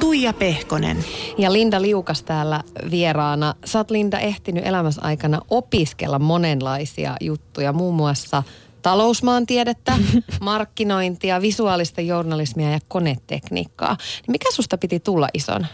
[0.00, 1.04] Tuija Pehkonen.
[1.38, 3.54] Ja Linda Liukas täällä vieraana.
[3.64, 8.42] Sä oot Linda ehtinyt elämässä aikana opiskella monenlaisia juttuja, muun muassa
[8.82, 9.92] talousmaantiedettä,
[10.40, 13.96] markkinointia, visuaalista journalismia ja konetekniikkaa.
[14.00, 15.66] Niin mikä susta piti tulla ison?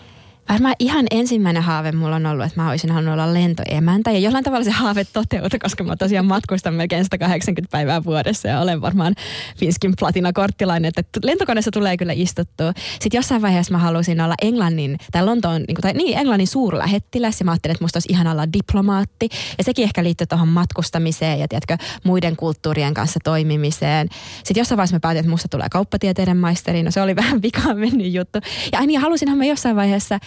[0.49, 4.11] Varmaan ihan ensimmäinen haave mulla on ollut, että mä olisin halunnut olla lentoemäntä.
[4.11, 8.61] Ja jollain tavalla se haave toteutui, koska mä tosiaan matkustan melkein 180 päivää vuodessa ja
[8.61, 9.15] olen varmaan
[9.59, 12.73] Finskin platinakorttilainen, että lentokoneessa tulee kyllä istuttua.
[13.01, 17.45] Sitten jossain vaiheessa mä halusin olla Englannin, tai Lontoon, niin, tai niin, Englannin suurlähettiläs ja
[17.45, 19.29] mä ajattelin, että musta olisi ihan olla diplomaatti.
[19.59, 24.09] Ja sekin ehkä liittyy tuohon matkustamiseen ja tiedätkö, muiden kulttuurien kanssa toimimiseen.
[24.45, 26.83] Sitten jossain vaiheessa mä päätin, että musta tulee kauppatieteiden maisteri.
[26.83, 28.39] No se oli vähän vikaan mennyt juttu.
[28.73, 30.19] Ja niin, halusinhan mä jossain vaiheessa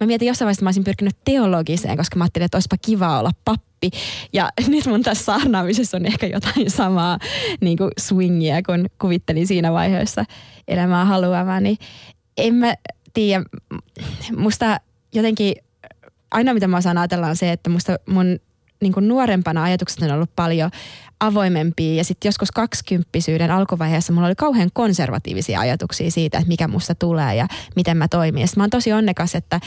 [0.00, 3.18] mä mietin jossain vaiheessa, että mä olisin pyrkinyt teologiseen, koska mä ajattelin, että olisipa kiva
[3.18, 3.90] olla pappi.
[4.32, 7.18] Ja nyt mun tässä saarnaamisessa on ehkä jotain samaa
[7.60, 10.24] niin kuin swingia, kun kuvittelin siinä vaiheessa
[10.68, 11.62] elämää haluamaan.
[11.62, 11.78] Niin
[12.36, 12.74] en mä
[13.14, 13.44] tiedä,
[14.36, 14.80] musta
[15.14, 15.54] jotenkin
[16.30, 18.38] aina mitä mä osaan ajatella on se, että musta mun
[18.80, 20.70] niin kuin nuorempana ajatukset on ollut paljon
[21.20, 26.94] avoimempia ja sitten joskus kaksikymppisyyden alkuvaiheessa mulla oli kauhean konservatiivisia ajatuksia siitä, että mikä musta
[26.94, 28.40] tulee ja miten mä toimin.
[28.40, 29.60] Ja mä oon tosi onnekas, että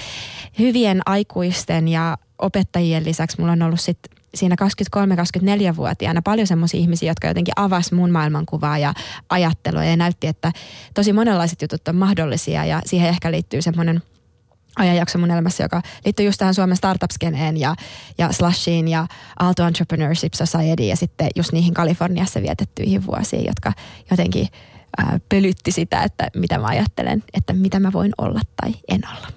[0.60, 4.56] hyvien aikuisten ja opettajien lisäksi mulla on ollut sitten siinä
[4.96, 8.94] 23-24-vuotiaana paljon semmoisia ihmisiä, jotka jotenkin avas mun maailmankuvaa ja
[9.30, 10.52] ajattelua ja näytti, että
[10.94, 14.02] tosi monenlaiset jutut on mahdollisia ja siihen ehkä liittyy semmoinen–
[14.80, 17.76] ajanjakso mun elämässä, joka liittyy just tähän Suomen startup-skeneen ja,
[18.18, 19.08] ja Slashiin ja
[19.40, 23.74] Aalto Entrepreneurship Society ja sitten just niihin Kaliforniassa vietettyihin vuosiin, jotka
[24.12, 24.48] jotenkin
[24.98, 29.28] ää, pölytti sitä, että mitä mä ajattelen, että mitä mä voin olla tai en olla.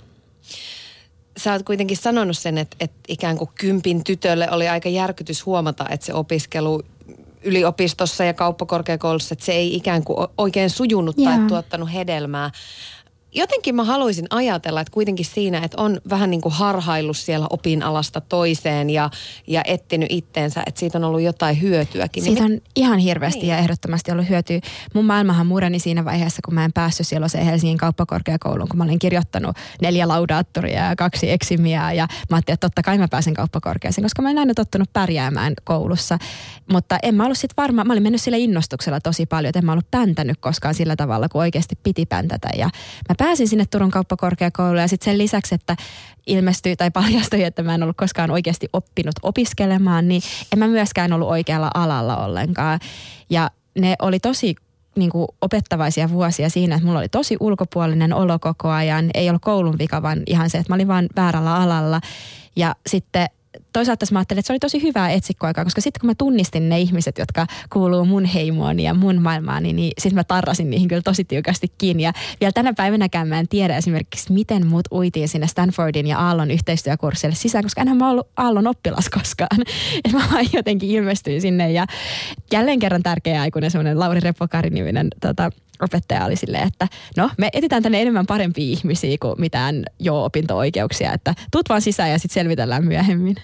[1.37, 5.87] Sä oot kuitenkin sanonut sen, että, että ikään kuin kympin tytölle oli aika järkytys huomata,
[5.89, 6.83] että se opiskelu
[7.45, 12.51] yliopistossa ja kauppakorkeakoulussa, että se ei ikään kuin oikein sujunut tai tuottanut hedelmää
[13.35, 18.21] jotenkin mä haluaisin ajatella, että kuitenkin siinä, että on vähän niin kuin harhaillut siellä opinalasta
[18.21, 19.11] toiseen ja,
[19.47, 22.23] ja etsinyt itteensä, että siitä on ollut jotain hyötyäkin.
[22.23, 23.49] Siitä niin on ihan hirveästi niin.
[23.49, 24.61] ja ehdottomasti ollut hyötyä.
[24.95, 28.99] Mun maailmahan mureni siinä vaiheessa, kun mä en päässyt silloin Helsingin kauppakorkeakouluun, kun mä olin
[28.99, 34.05] kirjoittanut neljä laudaattoria ja kaksi eksimiä ja mä ajattelin, että totta kai mä pääsen kauppakorkeaseen,
[34.05, 36.19] koska mä en aina tottunut pärjäämään koulussa.
[36.73, 39.65] Mutta en mä ollut sitten varma, mä olin mennyt sillä innostuksella tosi paljon, että en
[39.65, 42.71] mä ollut päntänyt koskaan sillä tavalla, kun oikeasti piti päntätä ja
[43.09, 45.77] mä pääsin sinne Turun kauppakorkeakouluun ja sitten sen lisäksi, että
[46.27, 51.13] ilmestyi tai paljastui, että mä en ollut koskaan oikeasti oppinut opiskelemaan, niin en mä myöskään
[51.13, 52.81] ollut oikealla alalla ollenkaan.
[53.31, 54.55] Ja ne oli tosi
[54.97, 59.11] niin kuin opettavaisia vuosia siinä, että mulla oli tosi ulkopuolinen olo koko ajan.
[59.15, 62.01] Ei ollut koulun vika, vaan ihan se, että mä olin vaan väärällä alalla.
[62.57, 63.27] Ja sitten
[63.73, 66.81] toisaalta mä ajattelin, että se oli tosi hyvää etsikkoaikaa, koska sitten kun mä tunnistin ne
[66.81, 71.25] ihmiset, jotka kuuluu mun heimoon ja mun maailmaani, niin sitten mä tarrasin niihin kyllä tosi
[71.25, 72.03] tiukasti kiinni.
[72.03, 76.51] Ja vielä tänä päivänäkään mä en tiedä esimerkiksi, miten mut uitiin sinne Stanfordin ja Aallon
[76.51, 79.61] yhteistyökurssille sisään, koska enhän mä ollut Aallon oppilas koskaan.
[80.05, 81.87] Että mä vaan jotenkin ilmestyin sinne ja
[82.53, 87.83] jälleen kerran tärkeä aikuinen semmoinen Lauri Repokari-niminen tota, opettaja oli silleen, että no me etsitään
[87.83, 92.85] tänne enemmän parempia ihmisiä kuin mitään jo opinto-oikeuksia, että tuut vaan sisään ja sitten selvitellään
[92.85, 93.37] myöhemmin.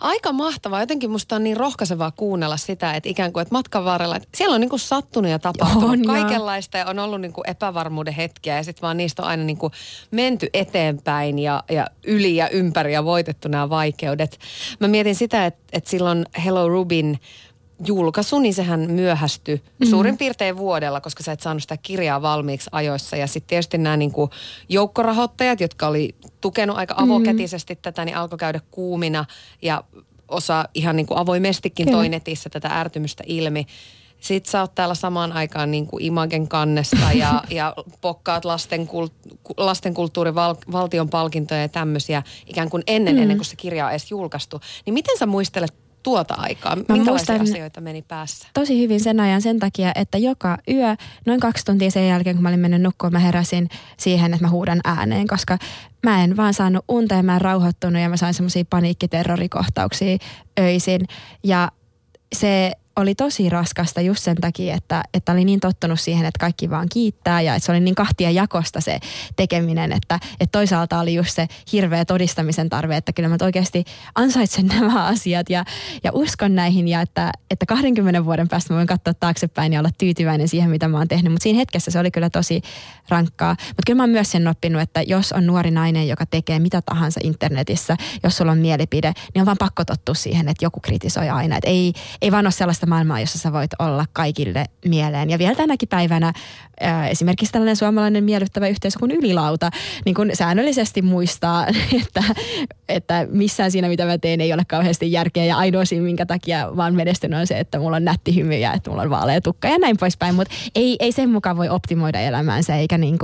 [0.00, 0.80] Aika mahtavaa.
[0.80, 4.54] Jotenkin musta on niin rohkaisevaa kuunnella sitä, että ikään kuin että matkan varrella, että siellä
[4.54, 8.56] on niin kuin sattunut ja tapahtunut On, kaikenlaista ja on ollut niin kuin epävarmuuden hetkiä
[8.56, 9.72] ja sitten vaan niistä on aina niin kuin
[10.10, 14.38] menty eteenpäin ja, ja yli ja ympäri ja voitettu nämä vaikeudet.
[14.80, 17.20] Mä mietin sitä, että, että silloin Hello Rubin
[17.86, 19.90] julkaisu, niin sehän myöhästyi mm-hmm.
[19.90, 23.16] suurin piirtein vuodella, koska sä et saanut sitä kirjaa valmiiksi ajoissa.
[23.16, 24.30] Ja sitten tietysti nämä niin kuin
[24.68, 27.82] joukkorahoittajat, jotka oli tukenut aika avokätisesti mm-hmm.
[27.82, 29.24] tätä, niin alkoi käydä kuumina
[29.62, 29.84] ja
[30.28, 31.98] osa ihan niin kuin avoimestikin Kyllä.
[31.98, 33.66] toi netissä tätä ärtymystä ilmi.
[34.20, 39.12] Sitten sä oot täällä samaan aikaan niin kuin Imagen kannesta ja, ja pokkaat lasten, kult,
[39.56, 43.22] lasten kulttuurin val, valtion palkintoja ja tämmöisiä ikään kuin ennen, mm.
[43.22, 44.60] ennen kuin se kirja on edes julkaistu.
[44.86, 46.76] Niin miten sä muistelet tuota aikaa?
[46.76, 48.48] Minkälaisia muistan- asioita meni päässä?
[48.54, 52.42] tosi hyvin sen ajan sen takia, että joka yö, noin kaksi tuntia sen jälkeen, kun
[52.42, 55.58] mä olin mennyt nukkumaan, mä heräsin siihen, että mä huudan ääneen, koska
[56.02, 60.18] mä en vaan saanut unta ja mä en rauhoittunut ja mä sain semmoisia paniikkiterrorikohtauksia
[60.60, 61.00] öisin.
[61.44, 61.70] Ja
[62.34, 66.70] se oli tosi raskasta just sen takia, että, että oli niin tottunut siihen, että kaikki
[66.70, 68.98] vaan kiittää ja että se oli niin kahtia jakosta se
[69.36, 74.66] tekeminen, että, että toisaalta oli just se hirveä todistamisen tarve, että kyllä mä oikeasti ansaitsen
[74.66, 75.64] nämä asiat ja,
[76.04, 79.90] ja uskon näihin ja että, että 20 vuoden päästä mä voin katsoa taaksepäin ja olla
[79.98, 82.62] tyytyväinen siihen, mitä mä oon tehnyt, mutta siinä hetkessä se oli kyllä tosi
[83.08, 83.56] rankkaa.
[83.68, 86.82] Mutta kyllä mä oon myös sen oppinut, että jos on nuori nainen, joka tekee mitä
[86.82, 91.28] tahansa internetissä, jos sulla on mielipide, niin on vaan pakko tottua siihen, että joku kritisoi
[91.28, 91.56] aina.
[91.56, 95.30] Että ei, ei vaan ole sellaista maailmaa, jossa sä voit olla kaikille mieleen.
[95.30, 96.32] Ja vielä tänäkin päivänä
[96.80, 99.70] ää, esimerkiksi tällainen suomalainen miellyttävä yhteisö kuin Ylilauta,
[100.04, 101.66] niin kun säännöllisesti muistaa,
[102.02, 102.22] että,
[102.88, 105.44] että missään siinä, mitä mä teen, ei ole kauheasti järkeä.
[105.44, 108.72] Ja ainoa siinä, minkä takia vaan menestynyt on se, että mulla on nätti hymy ja
[108.72, 110.34] että mulla on vaalea tukka ja näin poispäin.
[110.34, 113.18] Mutta ei, ei sen mukaan voi optimoida elämäänsä, eikä niin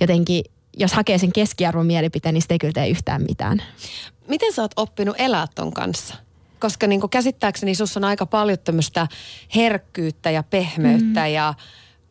[0.00, 0.44] jotenkin
[0.76, 3.62] jos hakee sen keskiarvon mielipiteen, niin sitä ei kyllä tee yhtään mitään.
[4.28, 6.14] Miten sä oot oppinut elää ton kanssa?
[6.62, 9.06] Koska niin käsittääkseni sus on aika paljon tämmöistä
[9.54, 11.32] herkkyyttä ja pehmeyttä mm.
[11.32, 11.54] ja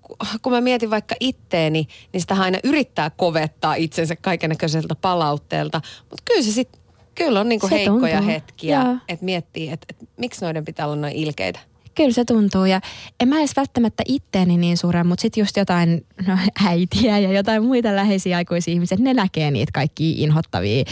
[0.01, 5.81] ku- kun mä mietin vaikka itteeni, niin sitä aina yrittää kovettaa itsensä kaikennäköiseltä palautteelta.
[5.99, 6.81] Mutta kyllä se sitten,
[7.15, 8.33] kyllä on niinku Se heikkoja tuntuu.
[8.33, 11.59] hetkiä, että miettii, että et, miksi noiden pitää olla noin ilkeitä.
[11.95, 12.81] Kyllä se tuntuu ja
[13.19, 16.37] en mä edes välttämättä itteeni niin suuren, mutta sitten just jotain no,
[16.69, 20.83] äitiä ja jotain muita läheisiä aikuisia ihmisiä, ne näkee niitä kaikkia inhottavia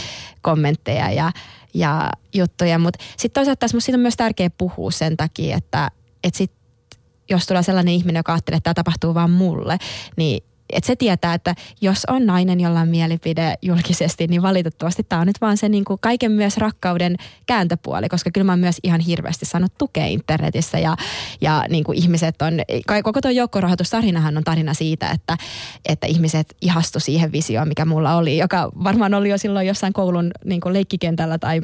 [0.42, 1.32] kommentteja ja,
[1.74, 2.78] ja juttuja.
[2.78, 5.90] Mutta sitten toisaalta musta siitä on myös tärkeä puhua sen takia, että,
[6.24, 6.52] että sit,
[7.30, 9.78] jos tulee sellainen ihminen, joka ajattelee, että tämä tapahtuu vaan mulle,
[10.16, 15.20] niin että se tietää, että jos on nainen, jolla on mielipide julkisesti, niin valitettavasti tämä
[15.20, 18.76] on nyt vaan se niin kuin kaiken myös rakkauden kääntöpuoli, koska kyllä mä oon myös
[18.82, 20.96] ihan hirveästi saanut tukea internetissä ja,
[21.40, 22.54] ja niin kuin ihmiset on,
[23.02, 25.36] koko tuo joukkorahoitustarinahan on tarina siitä, että,
[25.88, 30.30] että ihmiset ihastu siihen visioon, mikä mulla oli, joka varmaan oli jo silloin jossain koulun
[30.44, 31.60] niin kuin leikkikentällä tai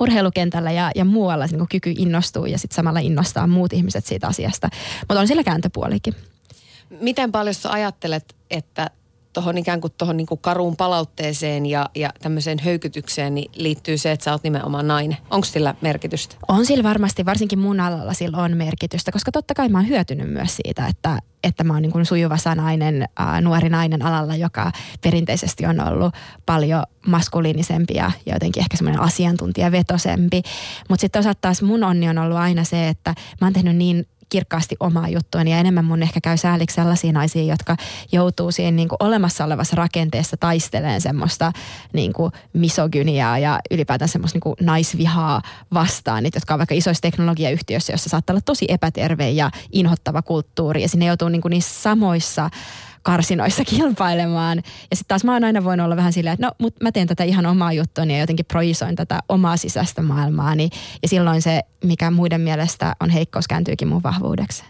[0.00, 4.26] urheilukentällä ja, ja muualla niin kuin kyky innostuu ja sitten samalla innostaa muut ihmiset siitä
[4.26, 4.68] asiasta.
[5.00, 6.14] Mutta on sillä kääntöpuolikin.
[6.90, 8.90] Miten paljon sä ajattelet, että
[9.32, 14.24] tuohon ikään kuin tuohon niin karuun palautteeseen ja, ja tämmöiseen höykytykseen niin liittyy se, että
[14.24, 15.18] sä oot nimenomaan nainen.
[15.30, 16.36] Onko sillä merkitystä?
[16.48, 20.32] On sillä varmasti, varsinkin mun alalla sillä on merkitystä, koska totta kai mä oon hyötynyt
[20.32, 24.72] myös siitä, että, että mä oon niin kuin sujuva sanainen, ää, nuori nainen alalla, joka
[25.00, 26.14] perinteisesti on ollut
[26.46, 30.42] paljon maskuliinisempi ja jotenkin ehkä semmoinen asiantuntijavetosempi.
[30.88, 34.06] Mutta sitten toisaalta taas mun onni on ollut aina se, että mä oon tehnyt niin
[34.30, 37.76] kirkkaasti omaa juttuani ja enemmän mun ehkä käy sääliksi sellaisia naisia, jotka
[38.12, 41.52] joutuu siihen niin kuin olemassa olevassa rakenteessa taisteleen semmoista
[41.92, 45.42] niin kuin misogyniaa ja ylipäätään semmoista niin kuin naisvihaa
[45.74, 50.82] vastaan, niitä, jotka on vaikka isoissa teknologiayhtiöissä, jossa saattaa olla tosi epäterve ja inhottava kulttuuri
[50.82, 52.50] ja sinne joutuu niin kuin niissä samoissa
[53.02, 54.58] karsinoissa kilpailemaan.
[54.90, 57.06] Ja sitten taas mä oon aina voinut olla vähän silleen, että no, mut mä teen
[57.06, 60.70] tätä ihan omaa juttuani ja jotenkin projisoin tätä omaa sisäistä maailmaani.
[61.02, 64.64] Ja silloin se, mikä muiden mielestä on heikkous, kääntyykin mun vahvuudeksi.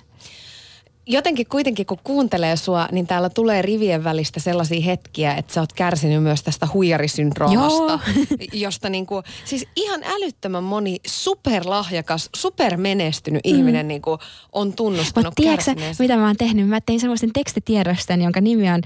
[1.11, 5.73] Jotenkin kuitenkin kun kuuntelee sua, niin täällä tulee rivien välistä sellaisia hetkiä, että sä oot
[5.73, 7.99] kärsinyt myös tästä huijarisyndroomasta.
[8.53, 13.55] josta niin kuin, siis ihan älyttömän moni superlahjakas, supermenestynyt mm.
[13.55, 14.19] ihminen niin kuin
[14.53, 16.69] on tunnustanut Mutta tiedätkö, mitä mä oon tehnyt?
[16.69, 18.81] Mä tein semmoisen tekstitiedoston, jonka nimi on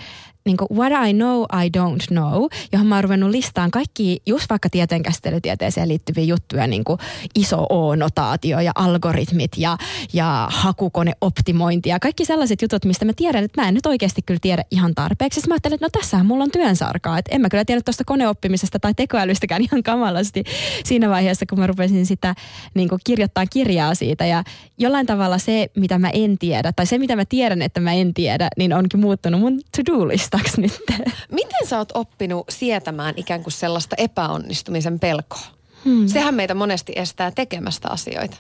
[0.45, 4.51] niin kuin What I Know I Don't Know, johon mä oon ruvennut listaan kaikki just
[4.51, 6.99] vaikka tieteenkäsittelytieteeseen liittyviä juttuja, niin kuin
[7.35, 9.79] iso O-notaatio ja algoritmit ja,
[10.13, 14.39] ja hakukoneoptimointi ja kaikki sellaiset jutut, mistä mä tiedän, että mä en nyt oikeasti kyllä
[14.43, 15.35] tiedä ihan tarpeeksi.
[15.35, 18.05] Sitten mä ajattelin, että no tässähän mulla on työnsarkaa, että en mä kyllä tiedä tuosta
[18.07, 20.45] koneoppimisesta tai tekoälystäkään ihan kamalasti
[20.85, 22.35] siinä vaiheessa, kun mä rupesin sitä
[22.75, 24.45] niin kuin kirjoittaa kirjaa siitä ja
[24.79, 28.15] jollain tavalla se, mitä mä en tiedä tai se, mitä mä tiedän, että mä en
[28.15, 29.61] tiedä, niin onkin muuttunut mun
[30.39, 30.83] to-do-listaksi nyt.
[31.33, 35.43] Miten sä oot oppinut sietämään ikään kuin sellaista epäonnistumisen pelkoa?
[35.85, 36.09] Hmm.
[36.09, 38.37] Sehän meitä monesti estää tekemästä asioita.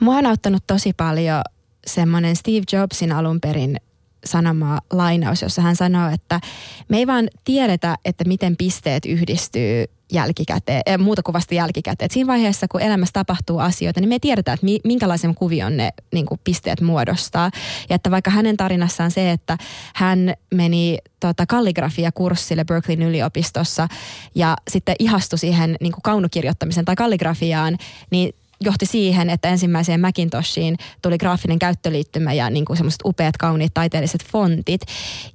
[0.00, 1.42] Mua on auttanut tosi paljon
[1.86, 3.76] semmoinen Steve Jobsin alun perin
[4.24, 6.40] sanoma lainaus, jossa hän sanoo, että
[6.88, 12.06] me ei vaan tiedetä, että miten pisteet yhdistyy jälkikäteen, äh, muuta kuin vasta jälkikäteen.
[12.06, 15.76] Et siinä vaiheessa, kun elämässä tapahtuu asioita, niin me ei tiedetä, että mi, minkälaisen kuvion
[15.76, 17.50] ne niin kuin pisteet muodostaa.
[17.88, 19.58] Ja että vaikka hänen tarinassaan se, että
[19.94, 23.88] hän meni tota, kalligrafia-kurssille Berkeleyn yliopistossa
[24.34, 27.78] ja sitten ihastui siihen niin kuin kaunokirjoittamisen tai kalligrafiaan,
[28.10, 33.74] niin johti siihen, että ensimmäiseen Macintoshiin tuli graafinen käyttöliittymä ja niin kuin semmoiset upeat, kauniit,
[33.74, 34.80] taiteelliset fontit.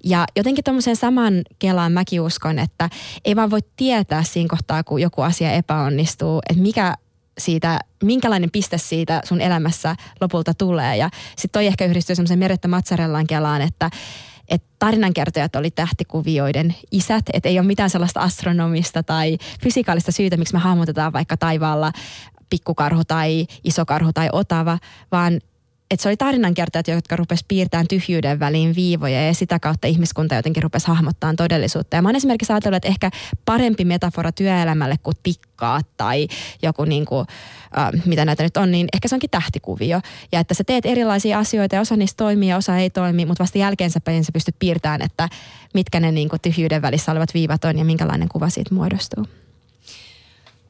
[0.03, 2.89] Ja jotenkin tuommoisen saman kelaan mäkin uskon, että
[3.25, 6.95] ei vaan voi tietää siinä kohtaa, kun joku asia epäonnistuu, että mikä
[7.37, 10.97] siitä, minkälainen piste siitä sun elämässä lopulta tulee.
[10.97, 13.89] Ja sitten toi ehkä yhdistyy semmoisen Merettä Matsarellan kelaan, että
[14.51, 20.53] että tarinankertojat oli tähtikuvioiden isät, että ei ole mitään sellaista astronomista tai fysikaalista syytä, miksi
[20.53, 21.91] me hahmotetaan vaikka taivaalla
[22.51, 24.77] pikkukarhu tai isokarhu tai otava,
[25.11, 25.39] vaan
[25.91, 30.63] että se oli tarinankertojat, jotka rupes piirtämään tyhjyyden väliin viivoja ja sitä kautta ihmiskunta jotenkin
[30.63, 31.95] rupesi hahmottaa todellisuutta.
[31.95, 33.11] Ja mä oon esimerkiksi ajatellut, että ehkä
[33.45, 36.27] parempi metafora työelämälle kuin tikkaa tai
[36.61, 37.27] joku niin kuin,
[37.77, 40.01] äh, mitä näitä nyt on, niin ehkä se onkin tähtikuvio.
[40.31, 43.43] Ja että sä teet erilaisia asioita ja osa niistä toimii ja osa ei toimi, mutta
[43.43, 45.29] vasta jälkeensä päin sä pystyt piirtämään, että
[45.73, 49.40] mitkä ne niin kuin tyhjyyden välissä olevat viivat on ja minkälainen kuva siitä muodostuu.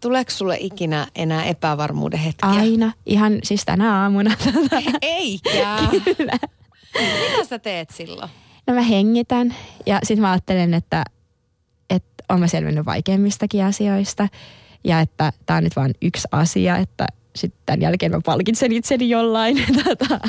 [0.02, 2.50] Tuleeko sulle ikinä enää epävarmuuden hetkiä?
[2.50, 2.92] Aina.
[3.06, 4.36] Ihan siis tänä aamuna.
[5.02, 5.78] Eikä.
[6.18, 6.34] Kyllä.
[7.00, 8.30] Mitä sä teet silloin?
[8.68, 11.04] No mä hengitän ja sitten mä ajattelen, että,
[11.90, 14.28] että on mä selvinnyt vaikeimmistakin asioista.
[14.84, 19.10] Ja että tämä on nyt vain yksi asia, että sitten tämän jälkeen mä palkitsen itseni
[19.10, 19.58] jollain.
[19.84, 20.20] tota,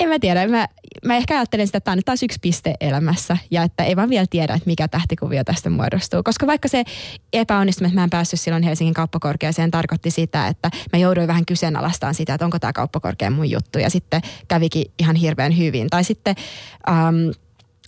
[0.00, 0.68] en mä tiedä, mä,
[1.04, 4.10] mä ehkä ajattelen sitä, että tämä on taas yksi piste elämässä ja että ei vaan
[4.10, 6.22] vielä tiedä, että mikä tähtikuvio tästä muodostuu.
[6.22, 6.84] Koska vaikka se
[7.32, 12.14] epäonnistuminen, että mä en päässyt silloin Helsingin kauppakorkeaseen, tarkoitti sitä, että mä jouduin vähän kyseenalaistamaan
[12.14, 15.90] sitä, että onko tämä kauppakorkea mun juttu ja sitten kävikin ihan hirveän hyvin.
[15.90, 16.34] Tai sitten...
[16.90, 17.32] Um,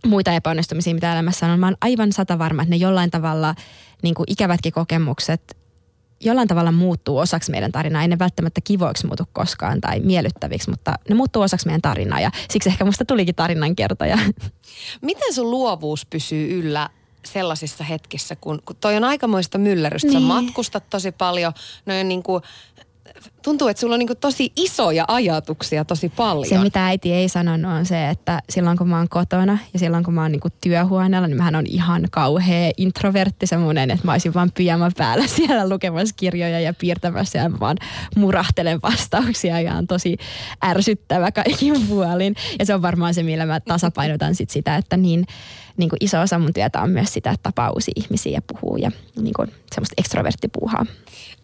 [0.07, 1.61] muita epäonnistumisia, mitä elämässä on.
[1.61, 3.55] Mä oon aivan sata varma, että ne jollain tavalla
[4.03, 5.57] niin kuin ikävätkin kokemukset
[6.21, 8.03] jollain tavalla muuttuu osaksi meidän tarinaa.
[8.03, 12.31] Ei ne välttämättä kivoiksi muutu koskaan tai miellyttäviksi, mutta ne muuttuu osaksi meidän tarinaa ja
[12.51, 14.19] siksi ehkä musta tulikin tarinankertoja.
[15.03, 16.89] Miten sun luovuus pysyy yllä
[17.25, 20.09] sellaisissa hetkissä, kun, kun toi on aikamoista myllerrystä.
[20.09, 20.21] Niin.
[20.21, 21.53] Sä matkustat tosi paljon,
[21.87, 22.43] noin niin kuin
[23.43, 26.47] tuntuu, että sulla on niin tosi isoja ajatuksia tosi paljon.
[26.47, 30.05] Se, mitä äiti ei sanonut, on se, että silloin kun mä oon kotona ja silloin
[30.05, 34.35] kun mä oon niin työhuoneella, niin mähän on ihan kauhea introvertti semmoinen, että mä olisin
[34.35, 37.77] vaan pyjama päällä siellä lukemassa kirjoja ja piirtämässä ja mä vaan
[38.17, 40.17] murahtelen vastauksia ja on tosi
[40.65, 42.37] ärsyttävä kaikin puolin.
[42.59, 45.27] Ja se on varmaan se, millä mä tasapainotan sit sitä, että niin,
[45.77, 48.91] niin iso osa mun työtä on myös sitä, että tapaa uusia ihmisiä ja puhuu ja
[49.17, 50.87] niin kuin semmoista ekstroverttipuuhaa.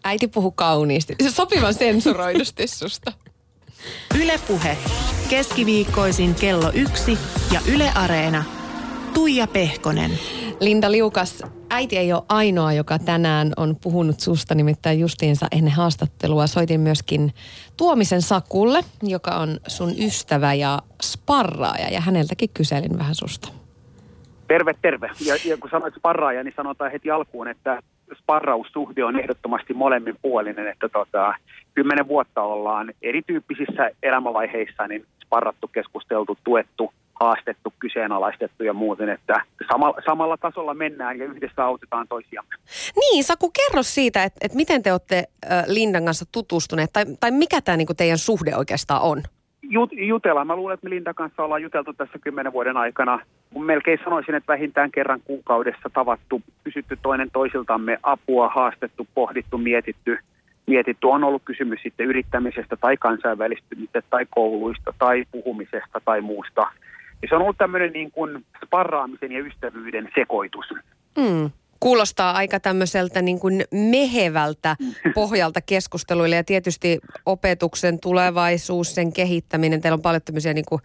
[0.03, 1.15] Äiti puhuu kauniisti.
[1.23, 3.13] Se sopivan sensuroidusti susta.
[4.21, 4.77] Ylepuhe.
[5.29, 7.17] Keskiviikkoisin kello yksi
[7.53, 8.43] ja Yle Areena.
[9.13, 10.11] Tuija Pehkonen.
[10.59, 16.47] Linda Liukas, äiti ei ole ainoa, joka tänään on puhunut susta, nimittäin justiinsa ennen haastattelua.
[16.47, 17.33] Soitin myöskin
[17.77, 23.49] Tuomisen Sakulle, joka on sun ystävä ja sparraaja, ja häneltäkin kyselin vähän susta.
[24.47, 25.09] Terve, terve.
[25.25, 27.81] Ja, ja kun sanoit sparraaja, niin sanotaan heti alkuun, että
[28.15, 31.33] sparraussuhde on ehdottomasti molemminpuolinen, että tota,
[31.73, 39.41] kymmenen vuotta ollaan erityyppisissä elämänvaiheissa niin sparrattu, keskusteltu, tuettu, haastettu, kyseenalaistettu ja muuten, että
[39.71, 42.55] samalla, samalla tasolla mennään ja yhdessä autetaan toisiamme.
[42.95, 45.23] Niin, Saku, kerro siitä, että, että miten te olette
[45.67, 49.23] Lindan kanssa tutustuneet, tai, tai mikä tämä niin teidän suhde oikeastaan on?
[49.69, 50.47] Jut, jutellaan.
[50.47, 53.19] Mä luulen, että me Lindan kanssa ollaan juteltu tässä kymmenen vuoden aikana.
[53.53, 60.19] Mun melkein sanoisin, että vähintään kerran kuukaudessa tavattu, kysytty toinen toisiltamme apua, haastettu, pohdittu, mietitty.
[60.67, 66.61] Mietitty on ollut kysymys sitten yrittämisestä tai kansainvälistymisestä tai kouluista tai puhumisesta tai muusta.
[67.21, 70.65] Ja se on ollut tämmöinen niin kuin sparraamisen ja ystävyyden sekoitus.
[71.17, 74.75] Mm kuulostaa aika tämmöiseltä niin kuin mehevältä
[75.15, 79.81] pohjalta keskusteluille ja tietysti opetuksen tulevaisuus, sen kehittäminen.
[79.81, 80.81] Teillä on paljon tämmöisiä niin kuin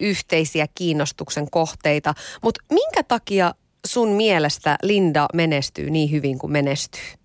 [0.00, 2.14] yhteisiä kiinnostuksen kohteita.
[2.42, 3.52] Mutta minkä takia
[3.86, 7.18] sun mielestä Linda menestyy niin hyvin kuin menestyy?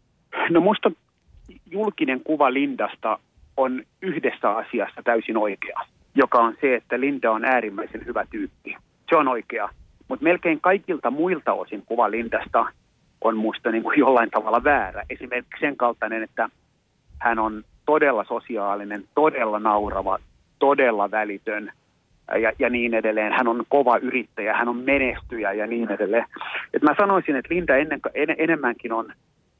[0.49, 0.91] No musta
[1.71, 3.19] julkinen kuva Lindasta
[3.57, 5.79] on yhdessä asiassa täysin oikea,
[6.15, 8.75] joka on se, että Linda on äärimmäisen hyvä tyyppi.
[9.09, 9.69] Se on oikea.
[10.07, 12.65] Mutta melkein kaikilta muilta osin kuva Lindasta
[13.21, 15.03] on musta niin kuin jollain tavalla väärä.
[15.09, 16.49] Esimerkiksi sen kaltainen, että
[17.19, 20.17] hän on todella sosiaalinen, todella naurava,
[20.59, 21.71] todella välitön
[22.41, 23.33] ja, ja niin edelleen.
[23.33, 26.25] Hän on kova yrittäjä, hän on menestyjä ja niin edelleen.
[26.73, 29.13] Et mä sanoisin, että Linda ennen, en, enemmänkin on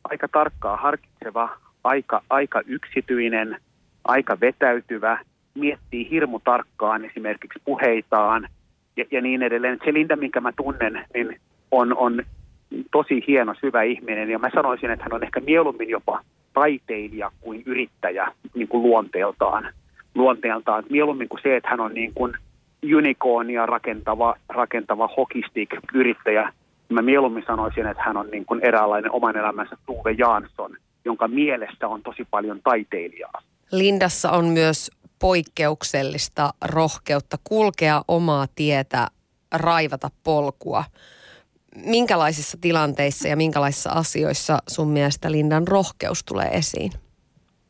[0.04, 1.50] aika tarkkaa harkitseva,
[1.84, 3.58] aika, aika yksityinen,
[4.04, 5.20] aika vetäytyvä,
[5.56, 8.48] miettii hirmu tarkkaan esimerkiksi puheitaan
[8.98, 9.80] ja, ja niin edelleen.
[9.86, 11.40] Se Linda, minkä mä tunnen, niin
[11.72, 12.24] on, on
[12.92, 16.22] tosi hieno, syvä ihminen ja mä sanoisin, että hän on ehkä mieluummin jopa
[16.54, 19.74] taiteilija kuin yrittäjä niin kuin luonteeltaan.
[20.16, 20.84] luonteeltaan.
[20.90, 22.34] Mieluummin kuin se, että hän on niin kuin
[22.96, 26.54] unicornia rakentava, rakentava hockeystick yrittäjä.
[26.90, 31.88] Mä mieluummin sanoisin, että hän on niin kuin eräänlainen oman elämänsä Tuve Jansson, jonka mielessä
[31.88, 33.42] on tosi paljon taiteilijaa.
[33.72, 39.08] Lindassa on myös poikkeuksellista rohkeutta kulkea omaa tietä,
[39.52, 40.84] raivata polkua
[41.76, 46.92] minkälaisissa tilanteissa ja minkälaisissa asioissa sun mielestä Lindan rohkeus tulee esiin?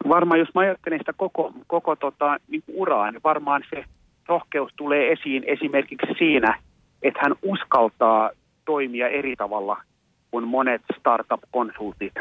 [0.10, 3.84] Varmaan jos mä ajattelen sitä koko, koko tota, niin uraa, niin varmaan se
[4.28, 6.60] rohkeus tulee esiin esimerkiksi siinä,
[7.02, 8.30] että hän uskaltaa
[8.66, 9.82] toimia eri tavalla
[10.32, 12.14] kuin monet startup-konsultit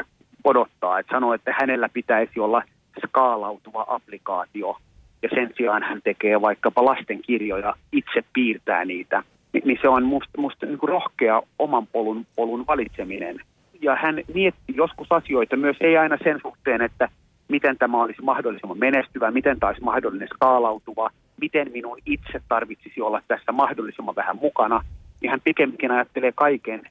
[0.43, 0.99] odottaa.
[0.99, 2.63] Että sanoo, että hänellä pitäisi olla
[3.07, 4.77] skaalautuva applikaatio
[5.21, 9.23] ja sen sijaan hän tekee vaikkapa lastenkirjoja, itse piirtää niitä–
[9.53, 13.41] niin, se on musta, musta niin rohkea oman polun, polun valitseminen.
[13.81, 17.09] Ja hän mietti joskus asioita myös, ei aina sen suhteen, että
[17.47, 21.09] miten tämä olisi mahdollisimman menestyvä, miten tämä olisi mahdollinen skaalautuva,
[21.41, 24.83] miten minun itse tarvitsisi olla tässä mahdollisimman vähän mukana,
[25.21, 26.81] niin hän pikemminkin ajattelee kaiken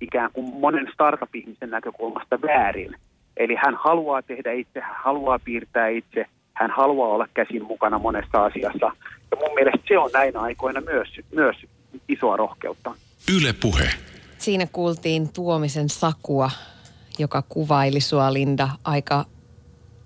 [0.00, 2.94] ikään kuin monen startup-ihmisen näkökulmasta väärin.
[3.36, 8.44] Eli hän haluaa tehdä itse, hän haluaa piirtää itse, hän haluaa olla käsin mukana monessa
[8.44, 8.92] asiassa.
[9.30, 11.56] Ja mun mielestä se on näinä aikoina myös, myös
[12.08, 12.94] isoa rohkeutta.
[13.36, 13.90] Yle puhe.
[14.38, 16.50] Siinä kuultiin Tuomisen Sakua,
[17.18, 19.24] joka kuvaili sua Linda aika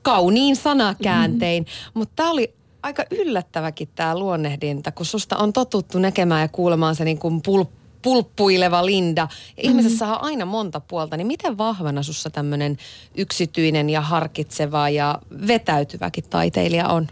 [0.03, 1.91] kauniin sanakääntein, mm-hmm.
[1.95, 7.05] mutta tämä oli aika yllättäväkin tämä luonnehdinta, kun susta on totuttu näkemään ja kuulemaan se
[7.05, 7.73] niin kuin pul-
[8.03, 9.21] pulppuileva Linda.
[9.21, 9.71] Ja mm-hmm.
[9.71, 12.77] ihmisessä on aina monta puolta, niin miten vahvana sussa tämmöinen
[13.15, 17.09] yksityinen ja harkitseva ja vetäytyväkin taiteilija on?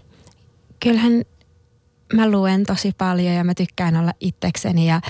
[0.80, 1.24] Kyllähän
[2.12, 5.00] mä luen tosi paljon ja mä tykkään olla itsekseni ja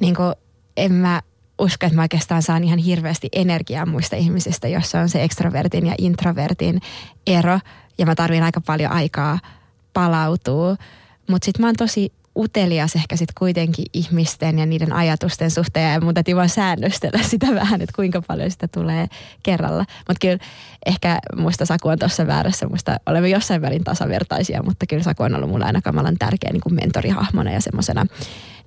[0.00, 0.34] niin kuin,
[0.76, 1.22] en mä
[1.58, 5.94] usko, että mä oikeastaan saan ihan hirveästi energiaa muista ihmisistä, jossa on se ekstrovertin ja
[5.98, 6.80] introvertin
[7.26, 7.60] ero
[7.98, 9.38] ja mä tarvin aika paljon aikaa
[9.92, 10.76] palautua.
[11.30, 16.00] Mutta sitten mä oon tosi utelias ehkä sitten kuitenkin ihmisten ja niiden ajatusten suhteen ja
[16.00, 19.06] mun täytyy vaan säännöstellä sitä vähän, että kuinka paljon sitä tulee
[19.42, 19.84] kerralla.
[20.08, 20.38] Mutta kyllä
[20.86, 25.34] ehkä muista Saku on tuossa väärässä, muista olemme jossain välin tasavertaisia, mutta kyllä Saku on
[25.34, 28.06] ollut mulle aina kamalan tärkeä niin kuin mentorihahmona ja semmoisena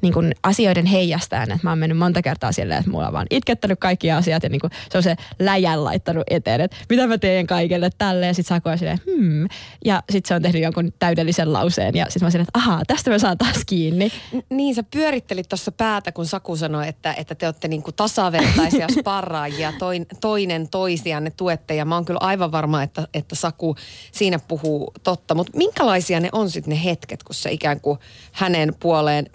[0.02, 3.28] niin kuin asioiden heijastajan, että mä oon mennyt monta kertaa silleen, että mulla on vaan
[3.30, 7.18] itkettänyt kaikki asiat ja niin kuin se on se läjän laittanut eteen, että mitä mä
[7.18, 9.48] teen kaikille tälle ja sit Saku silleen, hmm.
[9.86, 13.12] Ja sit se on tehnyt jonkun täydellisen lauseen ja sit mä silleen, että ahaa, tästä
[13.12, 14.12] mä saan taas kiinni.
[14.50, 18.88] Niin, sä pyörittelit tuossa päätä, kun Saku sanoi, että, että te olette niin kuin tasavertaisia
[19.00, 23.76] sparraajia, toin, toinen toisianne tuette ja mä oon kyllä aivan varma, että, että Saku
[24.12, 28.00] siinä puhuu totta, mutta minkälaisia ne on sitten ne hetket, kun se ikään kuin
[28.32, 29.30] hänen puoleen,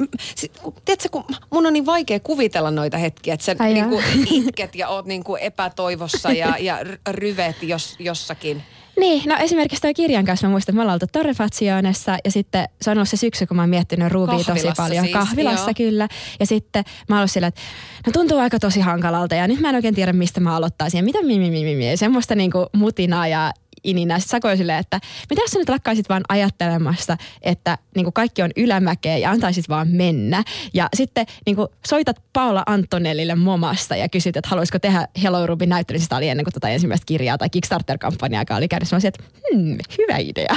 [0.62, 4.74] kun, tiedätkö, kun mun on niin vaikea kuvitella noita hetkiä, että sä niin kuin itket
[4.74, 6.78] ja oot niin kuin epätoivossa ja, ja
[7.10, 8.62] ryvet jos, jossakin.
[8.96, 12.68] Niin, no esimerkiksi toi kirjan kanssa mä muistan, että me ollaan oltu Torrefationessa ja sitten
[12.82, 15.04] se on ollut se syksy, kun mä oon miettinyt Ruubia tosi paljon.
[15.04, 15.74] Siis, Kahvilassa joo.
[15.90, 16.08] kyllä.
[16.40, 17.60] Ja sitten mä oon sillä, että
[18.06, 21.04] no tuntuu aika tosi hankalalta ja nyt mä en oikein tiedä, mistä mä aloittaisin ja
[21.04, 21.96] mitä mi, mi, mi, mi, mi.
[21.96, 23.52] Semmoista niinku mutinaa ja
[23.84, 28.50] Sitten Sako silleen, että mitä sä nyt lakkaisit vaan ajattelemassa, että niin kuin kaikki on
[28.56, 30.42] ylämäkeä ja antaisit vaan mennä.
[30.74, 35.66] Ja sitten niin kuin soitat Paula Antonellille momasta ja kysyt, että haluaisiko tehdä Hello Ruby
[35.66, 38.94] näyttelystä oli ennen kuin tota ensimmäistä kirjaa tai Kickstarter-kampanjaa, joka oli käydessä.
[38.94, 40.56] Mä olisin, että hmm, hyvä idea.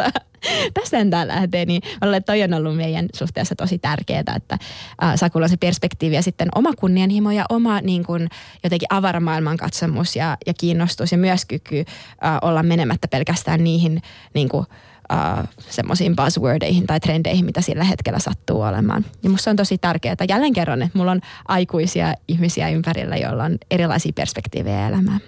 [0.74, 4.58] Tästä tämä lähtee, niin että toi on ollut meidän suhteessa tosi tärkeää, että
[5.02, 8.28] äh, Sakulla on se perspektiivi ja sitten oma kunnianhimo ja oma niin kuin,
[8.64, 14.02] jotenkin avaramaailman katsomus ja, ja kiinnostus ja myös kyky äh, olla menemättä pelkästään niihin
[14.34, 14.66] niin kuin,
[15.12, 19.04] uh, semmoisiin buzzwordeihin tai trendeihin, mitä sillä hetkellä sattuu olemaan.
[19.22, 23.58] Ja musta on tosi tärkeää, jälleen kerran, että mulla on aikuisia ihmisiä ympärillä, joilla on
[23.70, 25.20] erilaisia perspektiivejä elämään.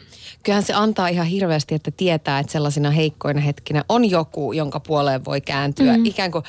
[0.48, 5.24] Kyllähän se antaa ihan hirveästi, että tietää, että sellaisina heikkoina hetkinä on joku, jonka puoleen
[5.24, 5.96] voi kääntyä.
[5.96, 6.04] Mm.
[6.04, 6.44] Ikään kuin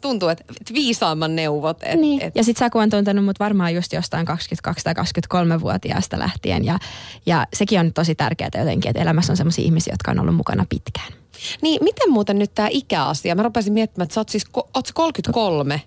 [0.00, 0.44] tuntuu, että
[0.74, 1.82] viisaamman neuvot.
[1.82, 2.22] Et, niin.
[2.22, 2.36] et...
[2.36, 6.64] Ja sitten Saku on tuntenut mut varmaan just jostain 22 tai 23-vuotiaasta lähtien.
[6.64, 6.78] Ja,
[7.26, 10.66] ja sekin on tosi tärkeää jotenkin, että elämässä on sellaisia ihmisiä, jotka on ollut mukana
[10.68, 11.12] pitkään.
[11.62, 13.34] Niin, miten muuten nyt tämä ikäasia?
[13.34, 15.82] Mä rupesin miettimään, että sä oot siis oot 33.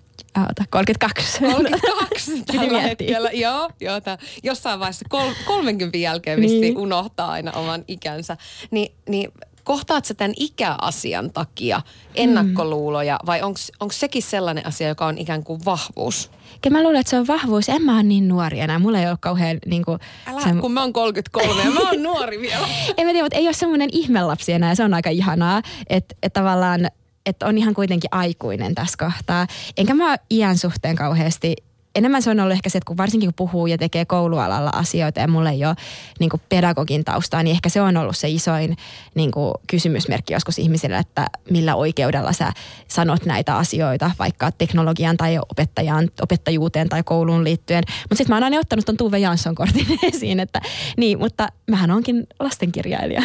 [0.50, 1.38] Ota, 32.
[1.40, 3.30] 32 tällä hetkellä.
[3.30, 6.78] Joo, joo tää, jossain vaiheessa kol, 30 jälkeen vissiin niin.
[6.78, 8.36] unohtaa aina oman ikänsä.
[8.70, 9.32] Ni, niin
[9.64, 11.80] kohtaat sä tämän ikäasian takia
[12.14, 16.30] ennakkoluuloja vai onko sekin sellainen asia, joka on ikään kuin vahvuus?
[16.64, 17.68] Ja mä luulen, että se on vahvuus.
[17.68, 18.78] En mä ole niin nuori enää.
[18.78, 20.60] Mulla ei ole kauhean niin kuin, Älä, sen...
[20.60, 22.68] kun mä oon 33 ja mä oon nuori vielä.
[22.96, 24.74] en mä tiedä, mutta ei ole semmoinen ihmelapsi enää.
[24.74, 26.88] Se on aika ihanaa, että, että tavallaan
[27.26, 29.46] että on ihan kuitenkin aikuinen tässä kohtaa.
[29.76, 31.56] Enkä mä iän suhteen kauheasti
[31.94, 35.20] enemmän se on ollut ehkä se, että kun varsinkin kun puhuu ja tekee koulualalla asioita
[35.20, 35.74] ja mulle ei ole
[36.20, 38.76] niin kuin pedagogin taustaa, niin ehkä se on ollut se isoin
[39.14, 42.52] niin kuin kysymysmerkki joskus ihmisille, että millä oikeudella sä
[42.88, 47.84] sanot näitä asioita, vaikka teknologian tai opettajan, opettajuuteen tai kouluun liittyen.
[48.02, 50.60] Mutta sitten mä oon aina ottanut ton Tuve Jansson kortin esiin, että
[50.96, 53.22] niin, mutta mähän onkin lastenkirjailija.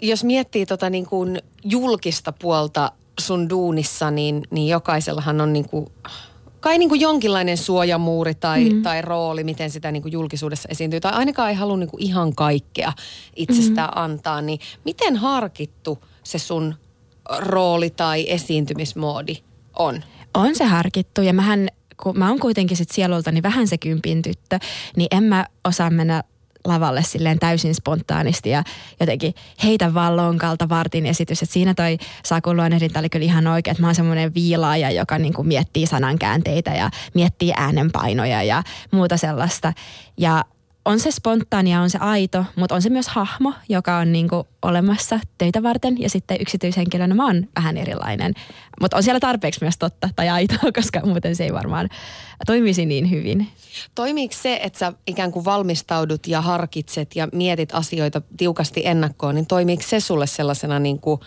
[0.00, 5.86] jos miettii tota niin kuin julkista puolta sun duunissa, niin, niin jokaisellahan on niin kuin
[6.60, 8.82] kai niin kuin jonkinlainen suojamuuri tai, mm.
[8.82, 11.00] tai rooli, miten sitä niin kuin julkisuudessa esiintyy.
[11.00, 12.92] Tai ainakaan ei halua niin kuin ihan kaikkea
[13.36, 14.02] itsestään mm.
[14.02, 14.42] antaa.
[14.42, 16.74] Niin miten harkittu se sun
[17.38, 19.36] rooli tai esiintymismoodi
[19.78, 20.02] on?
[20.34, 21.68] On se harkittu ja mähän,
[22.02, 24.58] kun mä oon kuitenkin sit sielultani vähän se kympin tyttö,
[24.96, 26.22] niin en mä osaa mennä
[26.64, 28.62] lavalle silleen täysin spontaanisti ja
[29.00, 29.34] jotenkin
[29.64, 31.42] heitä vaan lonkalta vartin esitys.
[31.42, 35.18] Et siinä toi Sakun luonnehdinta oli kyllä ihan oikein, että mä oon semmoinen viilaaja, joka
[35.18, 39.72] niinku miettii sanankäänteitä ja miettii äänenpainoja ja muuta sellaista.
[40.16, 40.44] Ja
[40.88, 45.20] on se spontaania, on se aito, mutta on se myös hahmo, joka on niinku olemassa
[45.38, 46.02] töitä varten.
[46.02, 48.34] Ja sitten yksityishenkilönä mä oon vähän erilainen.
[48.80, 51.88] Mutta on siellä tarpeeksi myös totta tai aitoa, koska muuten se ei varmaan
[52.46, 53.48] toimisi niin hyvin.
[53.94, 59.46] Toimiiko se, että sä ikään kuin valmistaudut ja harkitset ja mietit asioita tiukasti ennakkoon, niin
[59.46, 61.20] toimiiko se sulle sellaisena niin kuin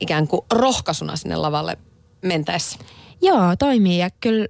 [0.00, 1.78] ikään kuin rohkaisuna sinne lavalle
[2.22, 2.78] mentäessä?
[3.22, 4.46] Joo, toimii ja kyllä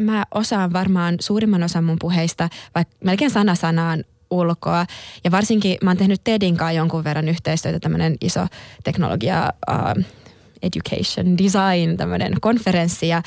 [0.00, 4.86] mä osaan varmaan suurimman osan mun puheista, vaikka melkein sana sanaan ulkoa.
[5.24, 8.46] Ja varsinkin mä oon tehnyt TEDin kanssa jonkun verran yhteistyötä, tämmöinen iso
[8.84, 10.04] teknologia uh,
[10.62, 13.08] education design, tämmöinen konferenssi.
[13.08, 13.22] Ja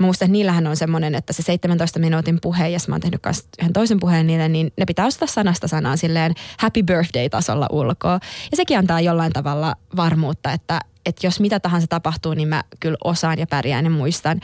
[0.00, 3.20] Mä muistan, että niillähän on semmoinen, että se 17 minuutin puhe, ja mä oon tehnyt
[3.24, 8.20] myös yhden toisen puheen niille, niin ne pitää ostaa sanasta sanaan silleen happy birthday-tasolla ulkoa.
[8.50, 12.96] Ja sekin antaa jollain tavalla varmuutta, että, että jos mitä tahansa tapahtuu, niin mä kyllä
[13.04, 14.40] osaan ja pärjään ja muistan.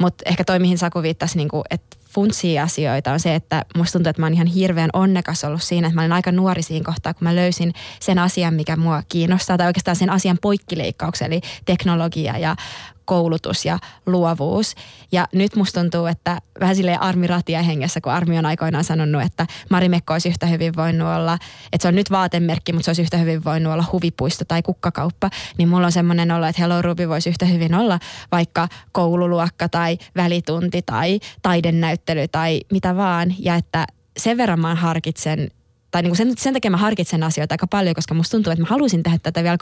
[0.00, 3.92] Mutta ehkä toi, mihin Saku viittasi, niin kuin, että funtsii asioita on se, että musta
[3.92, 6.84] tuntuu, että mä oon ihan hirveän onnekas ollut siinä, että mä olin aika nuori siinä
[6.84, 11.40] kohtaa, kun mä löysin sen asian, mikä mua kiinnostaa, tai oikeastaan sen asian poikkileikkauksen, eli
[11.64, 12.56] teknologia ja
[13.04, 14.74] koulutus ja luovuus.
[15.12, 19.22] Ja nyt musta tuntuu, että vähän silleen Armi Ratia hengessä, kun Armi on aikoinaan sanonut,
[19.22, 21.34] että Marimekko olisi yhtä hyvin voinut olla,
[21.72, 25.30] että se on nyt vaatemerkki, mutta se olisi yhtä hyvin voinut olla huvipuisto tai kukkakauppa,
[25.58, 27.98] niin mulla on semmoinen olo, että Hello Ruby voisi yhtä hyvin olla
[28.32, 33.34] vaikka koululuokka tai välitunti tai taidennäyttely tai mitä vaan.
[33.38, 33.86] Ja että
[34.16, 35.50] sen verran mä harkitsen
[35.90, 38.62] tai niin kuin sen, sen takia mä harkitsen asioita aika paljon, koska musta tuntuu, että
[38.62, 39.56] mä haluaisin tehdä tätä vielä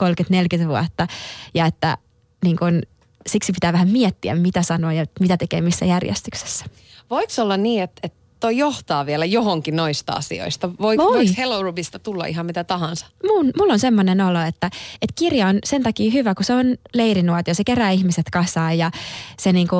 [0.64, 1.06] 30-40 vuotta
[1.54, 1.98] ja että
[2.44, 2.82] niin kuin
[3.26, 6.64] siksi pitää vähän miettiä, mitä sanoa ja mitä tekee missä järjestyksessä.
[7.10, 10.70] Voiko olla niin, että, että toi johtaa vielä johonkin noista asioista?
[10.80, 11.14] Voi, Voi.
[11.14, 13.06] Voiko Hello Rubista tulla ihan mitä tahansa?
[13.28, 14.66] Mun, mulla on semmoinen olo, että,
[15.02, 17.54] että kirja on sen takia hyvä, kun se on leirinuotio.
[17.54, 18.90] Se kerää ihmiset kasaan ja
[19.38, 19.76] se niinku,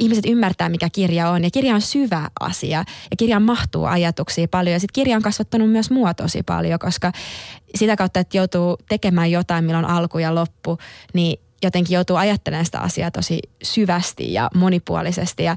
[0.00, 1.44] ihmiset ymmärtää, mikä kirja on.
[1.44, 2.78] Ja kirja on syvä asia
[3.10, 4.72] ja kirjaan mahtuu ajatuksia paljon.
[4.72, 7.12] Ja sitten kirja on kasvattanut myös mua tosi paljon, koska
[7.74, 10.78] sitä kautta, että joutuu tekemään jotain, milloin alku ja loppu,
[11.14, 15.44] niin jotenkin joutuu ajattelemaan sitä asiaa tosi syvästi ja monipuolisesti.
[15.44, 15.56] Ja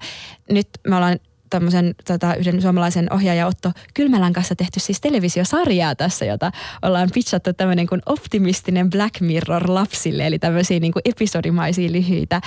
[0.50, 6.26] nyt me ollaan tämmöisen tota, yhden suomalaisen ohjaaja Otto Kylmälän kanssa tehty siis televisiosarjaa tässä,
[6.26, 6.52] jota
[6.82, 12.42] ollaan pitchattu tämmöinen kuin optimistinen Black Mirror lapsille, eli tämmöisiä niin kuin episodimaisia lyhyitä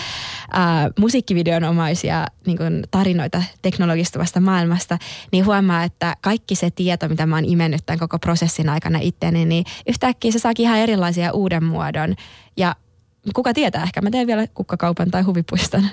[0.51, 4.99] ää, musiikkivideonomaisia niin kuin tarinoita teknologistuvasta maailmasta,
[5.33, 9.45] niin huomaa, että kaikki se tieto, mitä mä oon imennyt tämän koko prosessin aikana itteeni,
[9.45, 12.15] niin yhtäkkiä se saakin ihan erilaisia uuden muodon
[12.57, 12.77] ja
[13.35, 15.87] kuka tietää, ehkä mä teen vielä kukkakaupan tai huvipuiston.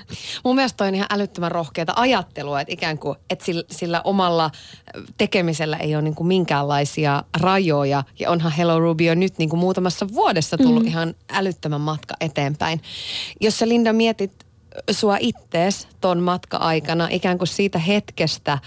[0.44, 4.50] Mun mielestä on ihan älyttömän rohkeata ajattelua, että ikään kuin, että sillä, sillä omalla
[5.18, 8.04] tekemisellä ei ole niin kuin minkäänlaisia rajoja.
[8.18, 10.88] Ja onhan Hello Ruby on nyt niin kuin muutamassa vuodessa tullut mm.
[10.88, 12.82] ihan älyttömän matka eteenpäin.
[13.40, 14.46] Jos sä Linda mietit
[14.90, 18.58] sua ittees ton matka-aikana ikään kuin siitä hetkestä,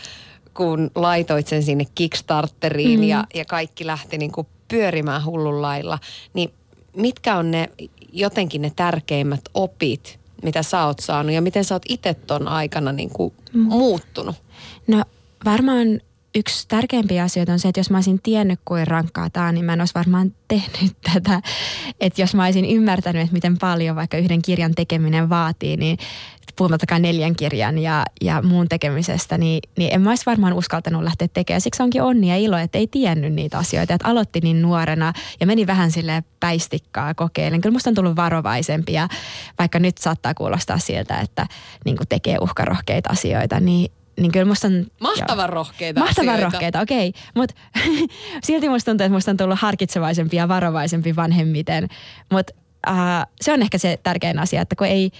[0.53, 3.07] kun laitoit sen sinne Kickstarteriin mm.
[3.07, 5.99] ja, ja kaikki lähti niin kuin pyörimään hullun lailla,
[6.34, 6.53] niin
[6.95, 7.70] mitkä on ne
[8.14, 12.91] jotenkin ne tärkeimmät opit, mitä sä oot saanut ja miten sä oot itse ton aikana
[12.91, 13.60] niin kuin mm.
[13.62, 14.36] muuttunut?
[14.88, 15.03] No
[15.45, 15.99] varmaan
[16.36, 19.74] yksi tärkeimpiä asioita on se, että jos mä olisin tiennyt, kuin rankkaa tämä, niin mä
[19.74, 21.41] en olisi varmaan tehnyt tätä.
[21.99, 25.97] Että jos mä olisin ymmärtänyt, että miten paljon vaikka yhden kirjan tekeminen vaatii, niin
[26.60, 31.28] puhumattakaan neljän kirjan ja, ja muun tekemisestä, niin, niin en mä olisi varmaan uskaltanut lähteä
[31.28, 31.62] tekemään.
[31.62, 33.93] Siksi onkin onni ja ilo, että ei tiennyt niitä asioita.
[33.93, 37.62] Että aloitti niin nuorena ja meni vähän sille päistikkaa kokeilen.
[37.62, 39.07] Kyllä musta on tullut varovaisempi ja
[39.60, 41.47] vaikka nyt saattaa kuulostaa siltä, että
[41.86, 44.86] niin tekee uhkarohkeita asioita, niin, niin kyllä musta on...
[45.01, 46.51] Mahtavan joo, rohkeita Mahtavan asioita.
[46.51, 47.10] rohkeita, okei.
[47.10, 47.22] Okay.
[47.36, 47.55] Mutta
[48.47, 51.88] silti musta tuntuu, että musta on tullut harkitsevaisempi ja varovaisempi vanhemmiten.
[52.32, 52.53] Mutta
[52.89, 55.12] uh, se on ehkä se tärkein asia, että kun ei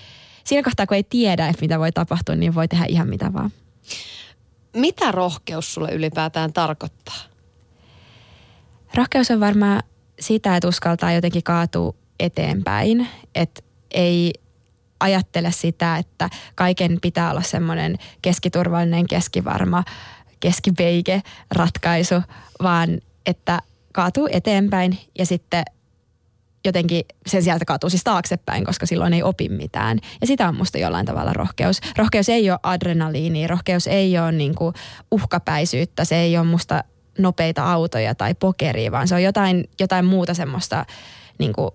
[0.50, 3.52] siinä kohtaa, kun ei tiedä, että mitä voi tapahtua, niin voi tehdä ihan mitä vaan.
[4.74, 7.16] Mitä rohkeus sulle ylipäätään tarkoittaa?
[8.96, 9.84] Rohkeus on varmaan
[10.20, 13.08] sitä, että uskaltaa jotenkin kaatua eteenpäin.
[13.36, 14.34] Että ei
[15.00, 19.84] ajattele sitä, että kaiken pitää olla semmoinen keskiturvallinen, keskivarma,
[20.40, 21.22] keskipeike
[21.52, 22.16] ratkaisu,
[22.64, 23.60] vaan että
[23.94, 25.64] kaatuu eteenpäin ja sitten
[26.66, 30.00] jotenkin sen sieltä kaatuu siis taaksepäin, koska silloin ei opi mitään.
[30.22, 31.80] Ja sitä on musta jollain tavalla rohkeus.
[31.98, 34.74] Rohkeus ei ole adrenaliini, rohkeus ei ole niin kuin
[35.12, 36.84] uhkapäisyyttä, se ei ole musta
[37.18, 40.86] nopeita autoja tai pokeria, vaan se on jotain, jotain muuta semmoista
[41.38, 41.72] niin kuin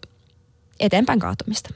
[0.80, 1.74] eteenpäin kaatumista.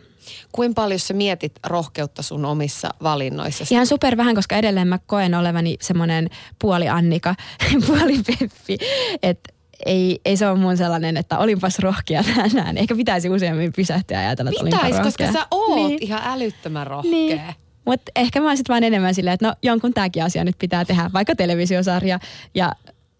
[0.53, 3.65] Kuinka paljon sä mietit rohkeutta sun omissa valinnoissa?
[3.71, 7.35] Ihan super vähän, koska edelleen mä koen olevani semmoinen puoli Annika,
[7.87, 8.79] puoli Peppi.
[9.23, 9.53] Että
[9.87, 12.79] ei, ei se ole mun sellainen, että olinpas rohkea tänään.
[12.79, 15.27] Ehkä pitäisi useammin pysähtyä ja ajatella, että Pitäis, olinpa rohkea.
[15.27, 15.99] koska sä oot niin.
[16.01, 17.11] ihan älyttömän rohkea.
[17.11, 17.41] Niin.
[17.85, 20.85] Mutta ehkä mä oon sitten vaan enemmän silleen, että no jonkun tämäkin asia nyt pitää
[20.85, 22.19] tehdä, vaikka televisiosarja.
[22.55, 22.73] Ja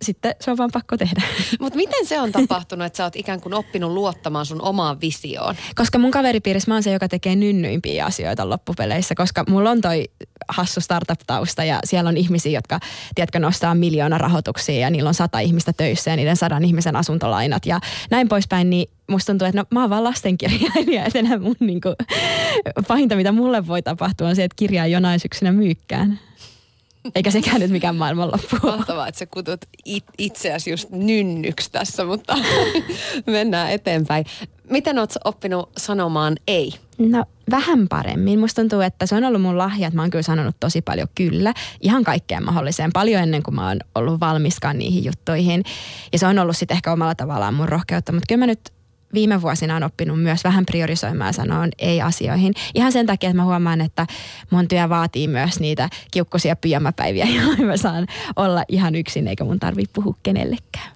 [0.03, 1.23] sitten se on vaan pakko tehdä.
[1.61, 5.55] Mutta miten se on tapahtunut, että sä oot ikään kuin oppinut luottamaan sun omaan visioon?
[5.75, 10.05] Koska mun kaveripiirissä mä oon se, joka tekee nynnyimpiä asioita loppupeleissä, koska mulla on toi
[10.49, 12.81] hassu startup-tausta ja siellä on ihmisiä, jotka,
[13.15, 17.67] tiedätkö, nostaa miljoona rahoituksia ja niillä on sata ihmistä töissä ja niiden sadan ihmisen asuntolainat
[17.67, 17.81] ja
[18.11, 21.81] näin poispäin, niin musta tuntuu, että no, mä oon vaan lastenkirjailija, että enää mun niin
[21.81, 21.95] kuin,
[22.89, 26.21] pahinta, mitä mulle voi tapahtua, on se, että kirjaa jonain syksynä myykkään.
[27.15, 32.37] Eikä sekään nyt mikään maailmanloppu Mahtavaa, että sä kutut it, itseäsi just nynnyksi tässä, mutta
[33.27, 34.25] mennään eteenpäin.
[34.71, 36.73] Miten oot oppinut sanomaan ei?
[36.99, 38.39] No vähän paremmin.
[38.39, 41.09] Musta tuntuu, että se on ollut mun lahja, että mä oon kyllä sanonut tosi paljon
[41.15, 41.55] kyllä.
[41.81, 42.93] Ihan kaikkeen mahdolliseen.
[42.93, 45.63] Paljon ennen kuin mä oon ollut valmiskaan niihin juttuihin.
[46.13, 48.13] Ja se on ollut sitten ehkä omalla tavallaan mun rohkeutta.
[48.13, 48.73] Mutta kyllä mä nyt
[49.15, 52.55] viime vuosina on oppinut myös vähän priorisoimaan sanoon ei-asioihin.
[52.75, 54.07] Ihan sen takia, että mä huomaan, että
[54.51, 58.07] mun työ vaatii myös niitä kiukkuisia pyjamapäiviä, jolloin mä saan
[58.37, 60.91] olla ihan yksin, eikä mun tarvitse puhua kenellekään.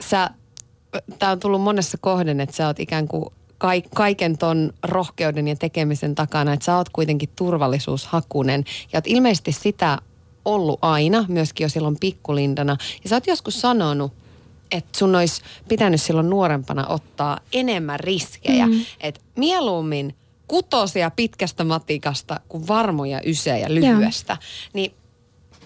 [0.00, 0.30] Sä,
[1.18, 3.24] tää on tullut monessa kohden, että sä oot ikään kuin
[3.94, 9.98] kaiken ton rohkeuden ja tekemisen takana, että sä oot kuitenkin turvallisuushakunen ja oot ilmeisesti sitä
[10.44, 12.76] ollut aina, myöskin jo silloin pikkulindana.
[13.02, 14.12] Ja sä oot joskus sanonut,
[14.70, 18.66] että sun olisi pitänyt silloin nuorempana ottaa enemmän riskejä.
[18.66, 18.84] Mm.
[19.00, 20.14] Että mieluummin
[20.48, 24.32] kutosia pitkästä matikasta kuin varmoja ysejä lyhyestä.
[24.32, 24.70] Joo.
[24.72, 24.94] Niin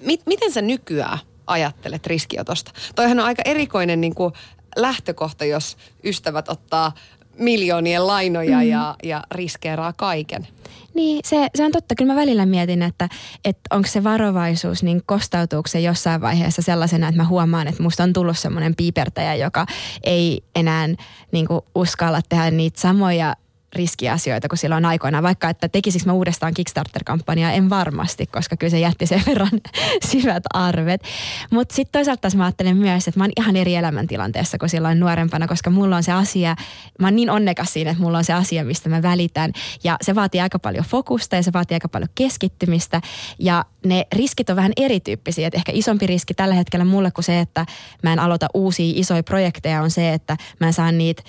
[0.00, 2.72] mit, miten sä nykyään ajattelet riskiotosta?
[2.94, 4.32] Toihan on aika erikoinen niin kuin
[4.76, 6.92] lähtökohta, jos ystävät ottaa
[7.38, 8.68] miljoonien lainoja mm.
[8.68, 10.48] ja, ja riskeeraa kaiken.
[10.94, 11.94] Niin, se, se on totta.
[11.94, 13.08] Kyllä mä välillä mietin, että,
[13.44, 18.02] että onko se varovaisuus, niin kostautuuko se jossain vaiheessa sellaisena, että mä huomaan, että musta
[18.02, 19.66] on tullut semmoinen piipertäjä, joka
[20.02, 20.88] ei enää
[21.32, 23.36] niin kuin, uskalla tehdä niitä samoja
[23.76, 28.78] riskiasioita kuin silloin aikoina, vaikka että tekisikö mä uudestaan Kickstarter-kampanjaa, en varmasti, koska kyllä se
[28.78, 29.60] jätti sen verran
[30.06, 31.02] syvät arvet.
[31.50, 35.48] Mutta sitten toisaalta mä ajattelen myös, että mä oon ihan eri elämäntilanteessa kuin silloin nuorempana,
[35.48, 36.56] koska mulla on se asia,
[36.98, 39.52] mä oon niin onnekas siinä, että mulla on se asia, mistä mä välitän.
[39.84, 43.00] Ja se vaatii aika paljon fokusta ja se vaatii aika paljon keskittymistä.
[43.38, 45.48] Ja ne riskit on vähän erityyppisiä.
[45.48, 47.66] Et ehkä isompi riski tällä hetkellä mulle kuin se, että
[48.02, 51.22] mä en aloita uusia isoja projekteja, on se, että mä en saa niitä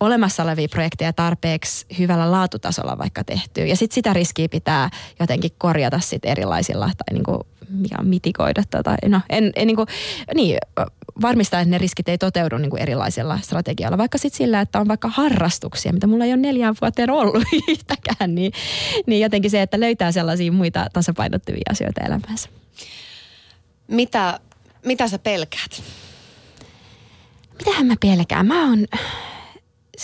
[0.00, 3.64] olemassa olevia projekteja tarpeeksi hyvällä laatutasolla vaikka tehtyä.
[3.64, 4.90] Ja sitten sitä riskiä pitää
[5.20, 8.62] jotenkin korjata sit erilaisilla tai niinku, mikä mitikoida.
[8.70, 9.86] Tai, no, en, en niinku,
[10.34, 10.58] niin,
[11.22, 13.98] varmistaa, että ne riskit ei toteudu niinku erilaisilla strategioilla.
[13.98, 18.34] Vaikka sitten sillä, että on vaikka harrastuksia, mitä mulla ei ole neljään vuoteen ollut yhtäkään,
[18.34, 18.52] niin,
[19.06, 22.48] niin jotenkin se, että löytää sellaisia muita tasapainottavia asioita elämänsä.
[23.88, 24.40] Mitä,
[24.84, 25.82] mitä sä pelkäät?
[27.58, 28.46] Mitähän mä pelkään?
[28.46, 28.86] Mä oon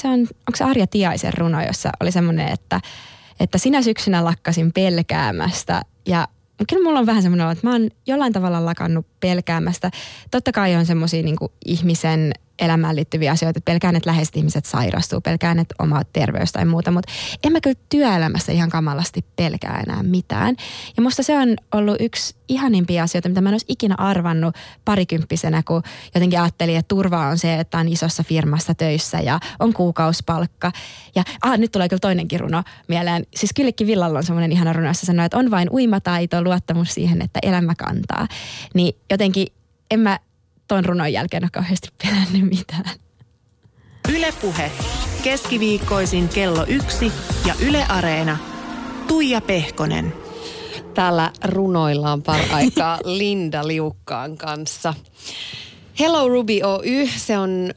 [0.01, 2.81] se on, onko se Arja Tiaisen runo, jossa oli semmoinen, että,
[3.41, 5.83] että sinä syksynä lakkasin pelkäämästä?
[6.07, 6.29] Ja
[6.69, 9.91] kyllä mulla on vähän semmoinen että mä oon jollain tavalla lakannut pelkäämästä.
[10.31, 13.61] Totta kai on semmoisia niin ihmisen elämään liittyviä asioita.
[13.65, 17.13] Pelkään, että läheiset ihmiset sairastuu, pelkään, että oma terveys tai muuta, mutta
[17.45, 20.57] en mä kyllä työelämässä ihan kamalasti pelkää enää mitään.
[20.97, 25.63] Ja musta se on ollut yksi ihanimpia asioita, mitä mä en olisi ikinä arvannut parikymppisenä,
[25.63, 25.83] kun
[26.15, 30.73] jotenkin ajattelin, että turva on se, että on isossa firmassa töissä ja on kuukausipalkka.
[31.15, 33.27] Ja ah, nyt tulee kyllä toinenkin runo mieleen.
[33.37, 37.23] Siis Kyllikki Villalla on semmoinen ihana runo, jossa sanoo, että on vain uimataito, luottamus siihen,
[37.23, 38.27] että elämä kantaa.
[38.75, 39.47] Niin jotenkin
[39.91, 40.19] en mä
[40.69, 42.85] ton runon jälkeen ole kauheasti pelännyt mitään.
[44.09, 44.73] Ylepuhe
[45.23, 47.13] keskiviikkoisin kello yksi
[47.47, 48.39] ja Yle Areena.
[49.09, 50.13] Tuija Pehkonen.
[50.95, 54.95] Täällä runoillaan par aikaa Linda Liukkaan kanssa.
[56.01, 57.75] Hello Ruby Oy, se on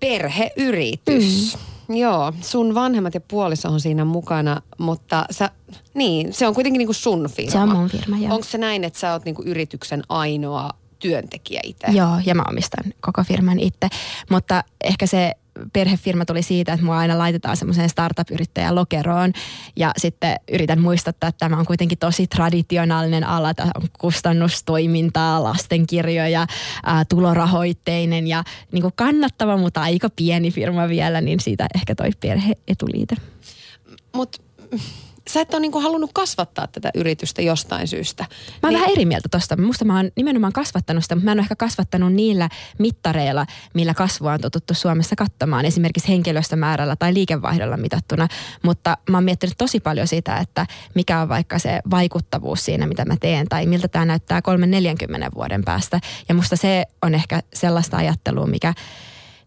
[0.00, 1.56] perheyritys.
[1.56, 1.71] Mm.
[1.94, 5.50] Joo, sun vanhemmat ja puoliso on siinä mukana, mutta sä,
[5.94, 7.52] niin, se on kuitenkin niinku sun firma.
[7.52, 8.34] Se on mun firma, joo.
[8.34, 11.86] Onko se näin, että sä oot niinku yrityksen ainoa työntekijä itse?
[11.90, 13.88] Joo, ja mä omistan koko firman itse.
[14.30, 15.32] Mutta ehkä se
[15.72, 19.32] perhefirma tuli siitä, että mua aina laitetaan semmoiseen startup-yrittäjän lokeroon
[19.76, 26.46] ja sitten yritän muistuttaa, että tämä on kuitenkin tosi traditionaalinen ala, tämä on kustannustoimintaa, lastenkirjoja,
[26.84, 32.10] ää, tulorahoitteinen ja niin kuin kannattava, mutta aika pieni firma vielä, niin siitä ehkä toi
[32.20, 33.16] perhe-etuliite.
[34.14, 34.38] Mutta
[35.28, 38.22] sä et ole niinku halunnut kasvattaa tätä yritystä jostain syystä.
[38.22, 38.28] Mä
[38.62, 38.80] oon niin...
[38.80, 39.56] vähän eri mieltä tosta.
[39.56, 42.48] Musta mä oon nimenomaan kasvattanut sitä, mutta mä en ole ehkä kasvattanut niillä
[42.78, 45.64] mittareilla, millä kasvua on totuttu Suomessa katsomaan.
[45.64, 48.28] Esimerkiksi henkilöstömäärällä tai liikevaihdolla mitattuna.
[48.62, 53.04] Mutta mä oon miettinyt tosi paljon sitä, että mikä on vaikka se vaikuttavuus siinä, mitä
[53.04, 53.48] mä teen.
[53.48, 54.40] Tai miltä tämä näyttää
[55.30, 56.00] 3-40 vuoden päästä.
[56.28, 58.74] Ja musta se on ehkä sellaista ajattelua, mikä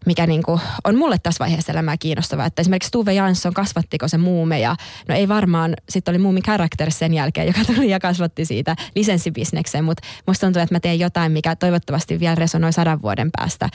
[0.06, 2.46] mikä niin kuin on mulle tässä vaiheessa elämää kiinnostavaa.
[2.46, 4.76] Että esimerkiksi Tuve Jansson, kasvattiko se muume ja
[5.08, 9.84] no ei varmaan, sitten oli Muumin Character sen jälkeen, joka tuli ja kasvatti siitä lisenssibisnekseen,
[9.84, 13.68] mutta musta tuntuu, että mä teen jotain, mikä toivottavasti vielä resonoi sadan vuoden päästä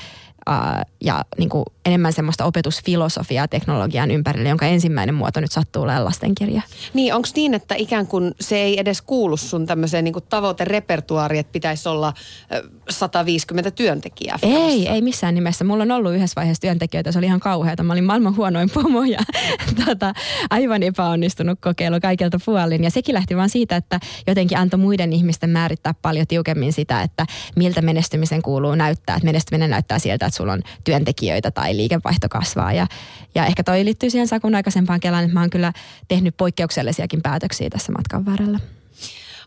[1.02, 6.62] ja niin kuin enemmän semmoista opetusfilosofiaa teknologian ympärille, jonka ensimmäinen muoto nyt sattuu olemaan lastenkirja.
[6.94, 11.52] Niin, onko niin, että ikään kuin se ei edes kuulu sun tämmöiseen niin tavoiterepertuaariin, että
[11.52, 12.14] pitäisi olla
[12.90, 14.38] 150 työntekijää?
[14.38, 14.68] Firmassa?
[14.68, 15.64] Ei, ei missään nimessä.
[15.64, 17.84] Mulla on ollut yhdessä vaiheessa työntekijöitä, se oli ihan kauheata.
[17.84, 19.20] Mä olin maailman huonoin pomo ja
[19.86, 20.14] tota,
[20.50, 22.84] aivan epäonnistunut kokeilu kaikilta puolin.
[22.84, 27.26] Ja sekin lähti vaan siitä, että jotenkin antoi muiden ihmisten määrittää paljon tiukemmin sitä, että
[27.56, 29.16] miltä menestymisen kuuluu näyttää.
[29.16, 32.74] Että menestyminen näyttää sieltä, että sulla on työntekijöitä tai liikevaihto kasvaa.
[32.74, 32.88] Ja,
[33.36, 35.74] ja ehkä toi liittyy siihen Sakun aikaisempaan kelaan, että mä oon kyllä
[36.08, 38.60] tehnyt poikkeuksellisiakin päätöksiä tässä matkan varrella.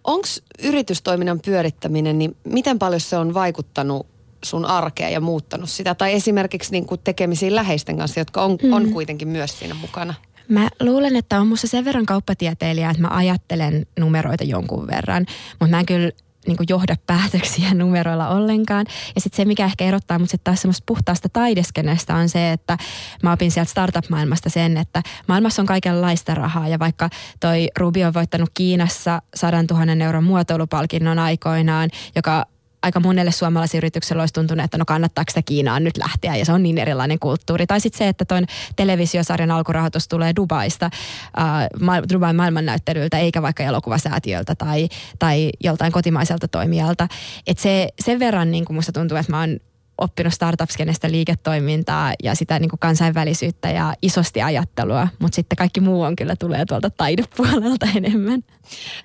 [0.05, 0.28] Onko
[0.62, 4.07] yritystoiminnan pyörittäminen, niin miten paljon se on vaikuttanut
[4.45, 5.95] sun arkea ja muuttanut sitä?
[5.95, 8.72] Tai esimerkiksi niin kuin tekemisiin läheisten kanssa, jotka on, hmm.
[8.72, 10.14] on kuitenkin myös siinä mukana.
[10.49, 15.26] Mä luulen, että on musta sen verran kauppatieteilijä, että mä ajattelen numeroita jonkun verran,
[15.61, 16.11] mutta mä en kyllä
[16.47, 18.87] niin kuin johda päätöksiä numeroilla ollenkaan.
[19.15, 22.79] Ja sitten se, mikä ehkä erottaa mut sitten taas semmoista puhtaasta taideskenestä on se, että
[23.23, 26.69] mä opin sieltä startup-maailmasta sen, että maailmassa on kaikenlaista rahaa.
[26.69, 32.47] Ja vaikka toi Ruby on voittanut Kiinassa 100 000 euron muotoilupalkinnon aikoinaan, joka
[32.85, 36.62] aika monelle suomalaisyritykselle olisi tuntunut, että no kannattaako sitä Kiinaan nyt lähteä ja se on
[36.62, 37.66] niin erilainen kulttuuri.
[37.66, 38.45] Tai sitten se, että tuon
[38.76, 40.91] televisiosarjan alkurahoitus tulee Dubaista,
[41.39, 47.09] äh, Dubain maailmannäyttelyltä eikä vaikka elokuvasäätiöltä tai, tai joltain kotimaiselta toimijalta.
[47.47, 49.59] Et se, sen verran niin kuin musta tuntuu, että mä oon
[49.99, 56.03] oppinut startup-skenestä liiketoimintaa ja sitä niin kuin kansainvälisyyttä ja isosti ajattelua, mutta sitten kaikki muu
[56.03, 58.45] on kyllä tulee tuolta taidepuolelta enemmän.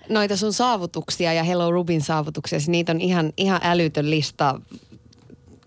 [0.09, 4.61] Noita sun saavutuksia ja Hello Rubin saavutuksia, siis niitä on ihan, ihan älytön lista.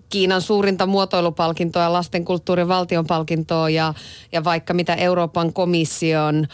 [0.08, 3.94] Kiinan suurinta muotoilupalkintoa, lastenkulttuurin valtionpalkintoa ja,
[4.32, 6.46] ja vaikka mitä Euroopan komission...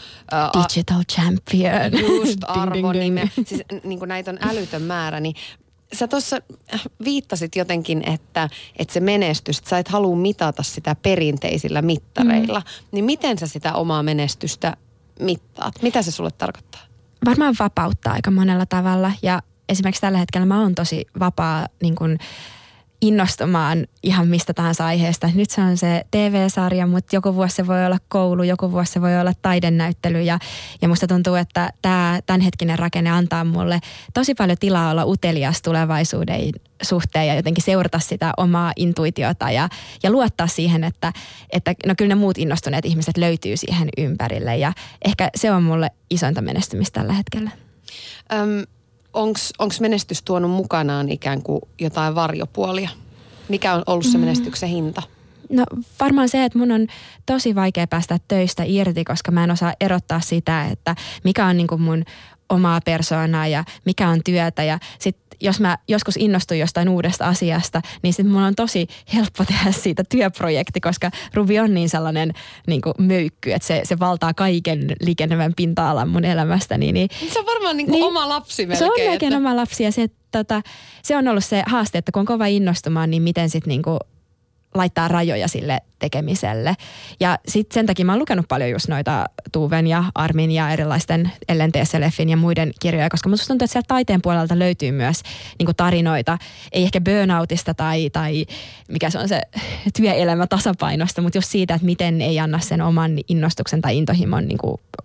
[0.63, 2.01] Digital champion.
[2.01, 3.29] Just arvonime.
[3.45, 5.35] Siis niin kuin näitä on älytön määrä, niin
[5.93, 6.37] sä tuossa
[7.03, 12.59] viittasit jotenkin, että, että se menestys, että sä et halua mitata sitä perinteisillä mittareilla.
[12.59, 12.85] Mm.
[12.91, 14.77] Niin miten sä sitä omaa menestystä
[15.19, 15.73] mittaat?
[15.81, 16.81] Mitä se sulle tarkoittaa?
[17.25, 22.17] Varmaan vapauttaa aika monella tavalla ja esimerkiksi tällä hetkellä mä oon tosi vapaa niin kun,
[23.01, 25.29] innostumaan ihan mistä tahansa aiheesta.
[25.35, 29.01] Nyt se on se TV-sarja, mutta joku vuosi se voi olla koulu, joku vuosi se
[29.01, 30.39] voi olla taidennäyttely ja,
[30.81, 33.79] ja musta tuntuu, että tämä tämänhetkinen rakenne antaa mulle
[34.13, 36.41] tosi paljon tilaa olla utelias tulevaisuuden
[36.81, 39.69] suhteen ja jotenkin seurata sitä omaa intuitiota ja,
[40.03, 41.13] ja luottaa siihen, että,
[41.49, 44.73] että no kyllä ne muut innostuneet ihmiset löytyy siihen ympärille ja
[45.05, 47.51] ehkä se on mulle isointa menestymistä tällä hetkellä.
[48.33, 48.63] Öm,
[49.13, 52.89] onko menestys tuonut mukanaan ikään kuin jotain varjopuolia?
[53.49, 54.19] Mikä on ollut se mm.
[54.19, 55.01] menestyksen hinta?
[55.49, 55.63] No
[55.99, 56.87] varmaan se, että mun on
[57.25, 61.67] tosi vaikea päästä töistä irti, koska mä en osaa erottaa sitä, että mikä on niin
[61.67, 62.03] kuin mun
[62.49, 64.63] omaa persoonaa ja mikä on työtä.
[64.63, 69.45] Ja sitten jos mä joskus innostun jostain uudesta asiasta, niin sitten mulla on tosi helppo
[69.45, 72.33] tehdä siitä työprojekti, koska Ruby on niin sellainen
[72.67, 76.91] niin kuin möykky, että se, se valtaa kaiken liikennevän pinta-alan mun elämästäni.
[76.91, 78.77] Niin, se on varmaan niin kuin niin, oma lapsi melkein.
[78.77, 79.37] Se on melkein että...
[79.37, 80.61] oma lapsi ja se, tota,
[81.03, 83.99] se on ollut se haaste, että kun on kova innostumaan, niin miten sitten niin kuin
[84.75, 86.75] laittaa rajoja sille tekemiselle.
[87.19, 91.31] Ja sitten sen takia mä oon lukenut paljon just noita Tuven ja Armin ja erilaisten
[91.49, 95.21] Ellen TSLFin ja muiden kirjoja, koska musta tuntuu, että sieltä taiteen puolelta löytyy myös
[95.59, 96.37] niin tarinoita,
[96.71, 98.45] ei ehkä burnoutista tai, tai
[98.87, 99.41] mikä se on se
[99.97, 104.59] työelämä tasapainosta, mutta just siitä, että miten ei anna sen oman innostuksen tai intohimon niin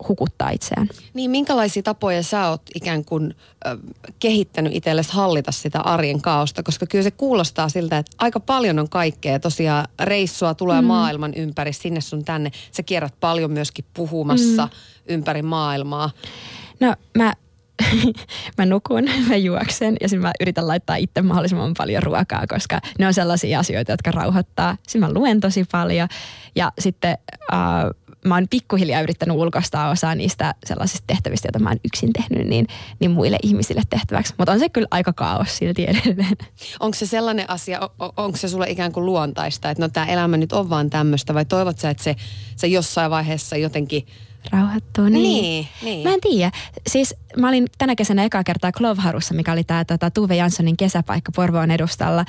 [0.07, 0.89] hukuttaa itseään.
[1.13, 3.35] Niin, minkälaisia tapoja sä oot ikään kuin
[3.67, 3.77] ö,
[4.19, 8.89] kehittänyt itsellesi hallita sitä arjen kaosta, koska kyllä se kuulostaa siltä, että aika paljon on
[8.89, 9.39] kaikkea.
[9.39, 10.81] Tosiaan reissua tulee.
[10.87, 12.51] Maailman ympäri, sinne sun tänne.
[12.71, 14.71] Sä kierrät paljon myöskin puhumassa mm.
[15.07, 16.09] ympäri maailmaa.
[16.79, 17.33] No mä
[18.57, 23.07] mä nukun, mä juoksen ja sitten mä yritän laittaa itse mahdollisimman paljon ruokaa, koska ne
[23.07, 24.77] on sellaisia asioita, jotka rauhoittaa.
[24.87, 26.07] Sitten mä luen tosi paljon
[26.55, 27.17] ja sitten
[28.25, 32.67] mä oon pikkuhiljaa yrittänyt ulkoistaa osaa niistä sellaisista tehtävistä, joita mä oon yksin tehnyt, niin,
[32.99, 34.33] niin muille ihmisille tehtäväksi.
[34.37, 36.37] Mutta on se kyllä aika kaos silti edelleen.
[36.79, 40.37] Onko se sellainen asia, on, onko se sulle ikään kuin luontaista, että no tämä elämä
[40.37, 42.15] nyt on vaan tämmöistä, vai toivot sä, että se,
[42.55, 44.07] se jossain vaiheessa jotenkin
[44.51, 45.03] rauhoittuu.
[45.05, 45.41] Niin.
[45.41, 46.07] niin, niin.
[46.07, 46.51] Mä en tiedä.
[46.87, 51.31] Siis mä olin tänä kesänä ekaa kertaa Klovharussa, mikä oli tämä tota, Tuve Janssonin kesäpaikka
[51.35, 52.25] Porvoon edustalla.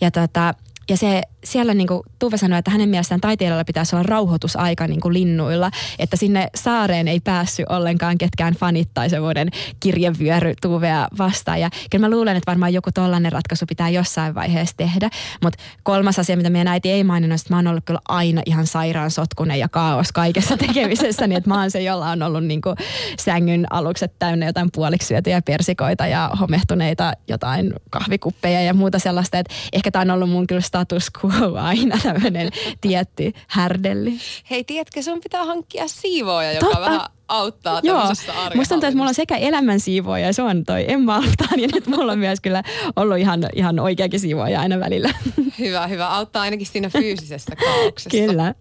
[0.00, 0.54] Ja tota,
[0.88, 5.00] ja se, siellä niin kuin Tuve sanoi, että hänen mielestään taiteilijalla pitäisi olla rauhoitusaika niin
[5.00, 9.48] kuin linnuilla, että sinne saareen ei päässyt ollenkaan ketkään fanit tai semmoinen
[9.80, 11.60] kirjevyöry Tuvea vastaan.
[11.60, 15.10] Ja kyllä mä luulen, että varmaan joku tollainen ratkaisu pitää jossain vaiheessa tehdä.
[15.42, 18.66] Mutta kolmas asia, mitä meidän äiti ei maininnut, että mä oon ollut kyllä aina ihan
[18.66, 22.60] sairaan sotkunen ja kaos kaikessa tekemisessä, niin että mä oon se, jolla on ollut niin
[22.60, 22.76] kuin
[23.20, 29.38] sängyn alukset täynnä jotain puoliksi syötyjä persikoita ja homehtuneita jotain kahvikuppeja ja muuta sellaista.
[29.38, 32.50] Että ehkä tämä on ollut mun kyllä status quo aina tämmöinen
[32.80, 34.18] tietty härdelli.
[34.50, 36.80] Hei, tiedätkö, sun pitää hankkia siivooja, joka Totta.
[36.80, 37.98] vähän auttaa Joo.
[37.98, 41.60] tämmöisessä Musta tuntuu, että mulla on sekä elämän siivoja ja se on toi Emma Altaan
[41.60, 42.62] ja nyt mulla on myös kyllä
[42.96, 45.10] ollut ihan, ihan oikeakin siivoja aina välillä.
[45.58, 46.08] Hyvä, hyvä.
[46.08, 48.10] Auttaa ainakin siinä fyysisessä kaauksessa.
[48.10, 48.54] kyllä.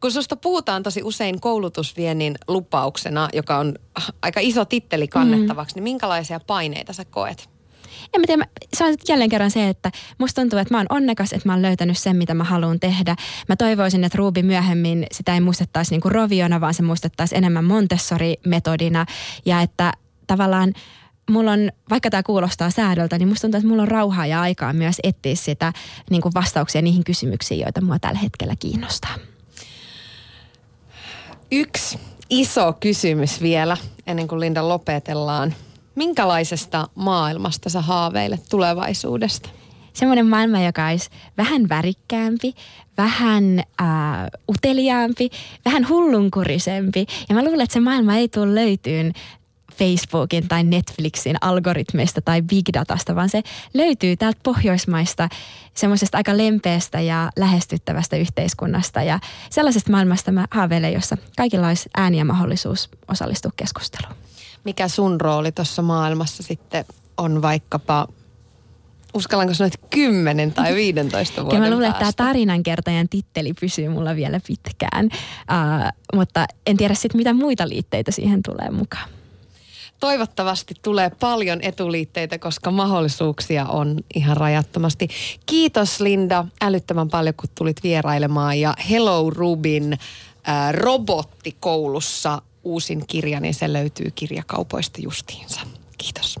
[0.00, 3.74] Kun susta puhutaan tosi usein koulutusviennin lupauksena, joka on
[4.22, 5.76] aika iso titteli kannettavaksi, mm.
[5.76, 7.51] niin minkälaisia paineita sä koet?
[8.14, 11.32] En mä tiedä, se on jälleen kerran se, että musta tuntuu, että mä oon onnekas,
[11.32, 13.16] että mä oon löytänyt sen, mitä mä haluan tehdä.
[13.48, 19.06] Mä toivoisin, että Ruby myöhemmin sitä ei muistettaisi niinku roviona, vaan se muistettaisi enemmän Montessori-metodina
[19.44, 19.92] ja että
[20.26, 20.72] tavallaan
[21.30, 24.72] mulla on, vaikka tämä kuulostaa säädöltä, niin musta tuntuu, että mulla on rauhaa ja aikaa
[24.72, 25.72] myös etsiä sitä
[26.10, 29.14] niin kuin vastauksia niihin kysymyksiin, joita mua tällä hetkellä kiinnostaa.
[31.50, 31.98] Yksi
[32.30, 35.54] iso kysymys vielä, ennen kuin Linda lopetellaan.
[35.94, 39.48] Minkälaisesta maailmasta sä haaveilet tulevaisuudesta?
[39.92, 42.54] Semmoinen maailma, joka olisi vähän värikkäämpi,
[42.96, 43.86] vähän äh,
[44.48, 45.30] uteliaampi,
[45.64, 47.06] vähän hullunkurisempi.
[47.28, 49.12] Ja mä luulen, että se maailma ei tule löytyyn
[49.74, 53.42] Facebookin tai Netflixin algoritmeista tai big datasta, vaan se
[53.74, 55.28] löytyy täältä Pohjoismaista
[55.74, 59.20] semmoisesta aika lempeästä ja lähestyttävästä yhteiskunnasta ja
[59.50, 64.21] sellaisesta maailmasta mä haaveilen, jossa kaikilla olisi ääni ja mahdollisuus osallistua keskusteluun
[64.64, 66.84] mikä sun rooli tuossa maailmassa sitten
[67.18, 68.08] on vaikkapa
[69.14, 73.88] uskallanko sanoa, että 10 tai 15 vuoden Kyllä mä luulen, että tämä tarinankertajan titteli pysyy
[73.88, 79.08] mulla vielä pitkään, uh, mutta en tiedä sitten mitä muita liitteitä siihen tulee mukaan.
[80.00, 85.08] Toivottavasti tulee paljon etuliitteitä, koska mahdollisuuksia on ihan rajattomasti.
[85.46, 93.54] Kiitos Linda älyttömän paljon, kun tulit vierailemaan ja Hello Rubin äh, robottikoulussa uusin kirja, niin
[93.54, 95.60] se löytyy kirjakaupoista justiinsa.
[95.98, 96.38] Kiitos.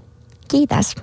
[0.48, 0.94] Kiitos.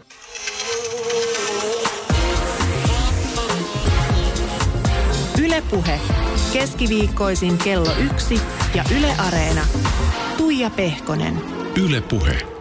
[5.42, 6.00] Ylepuhe
[6.54, 8.42] keskiviikkoisin kello yksi
[8.76, 9.66] ja Yle Areena.
[10.38, 11.42] Tuija Pehkonen.
[11.76, 12.59] Ylepuhe.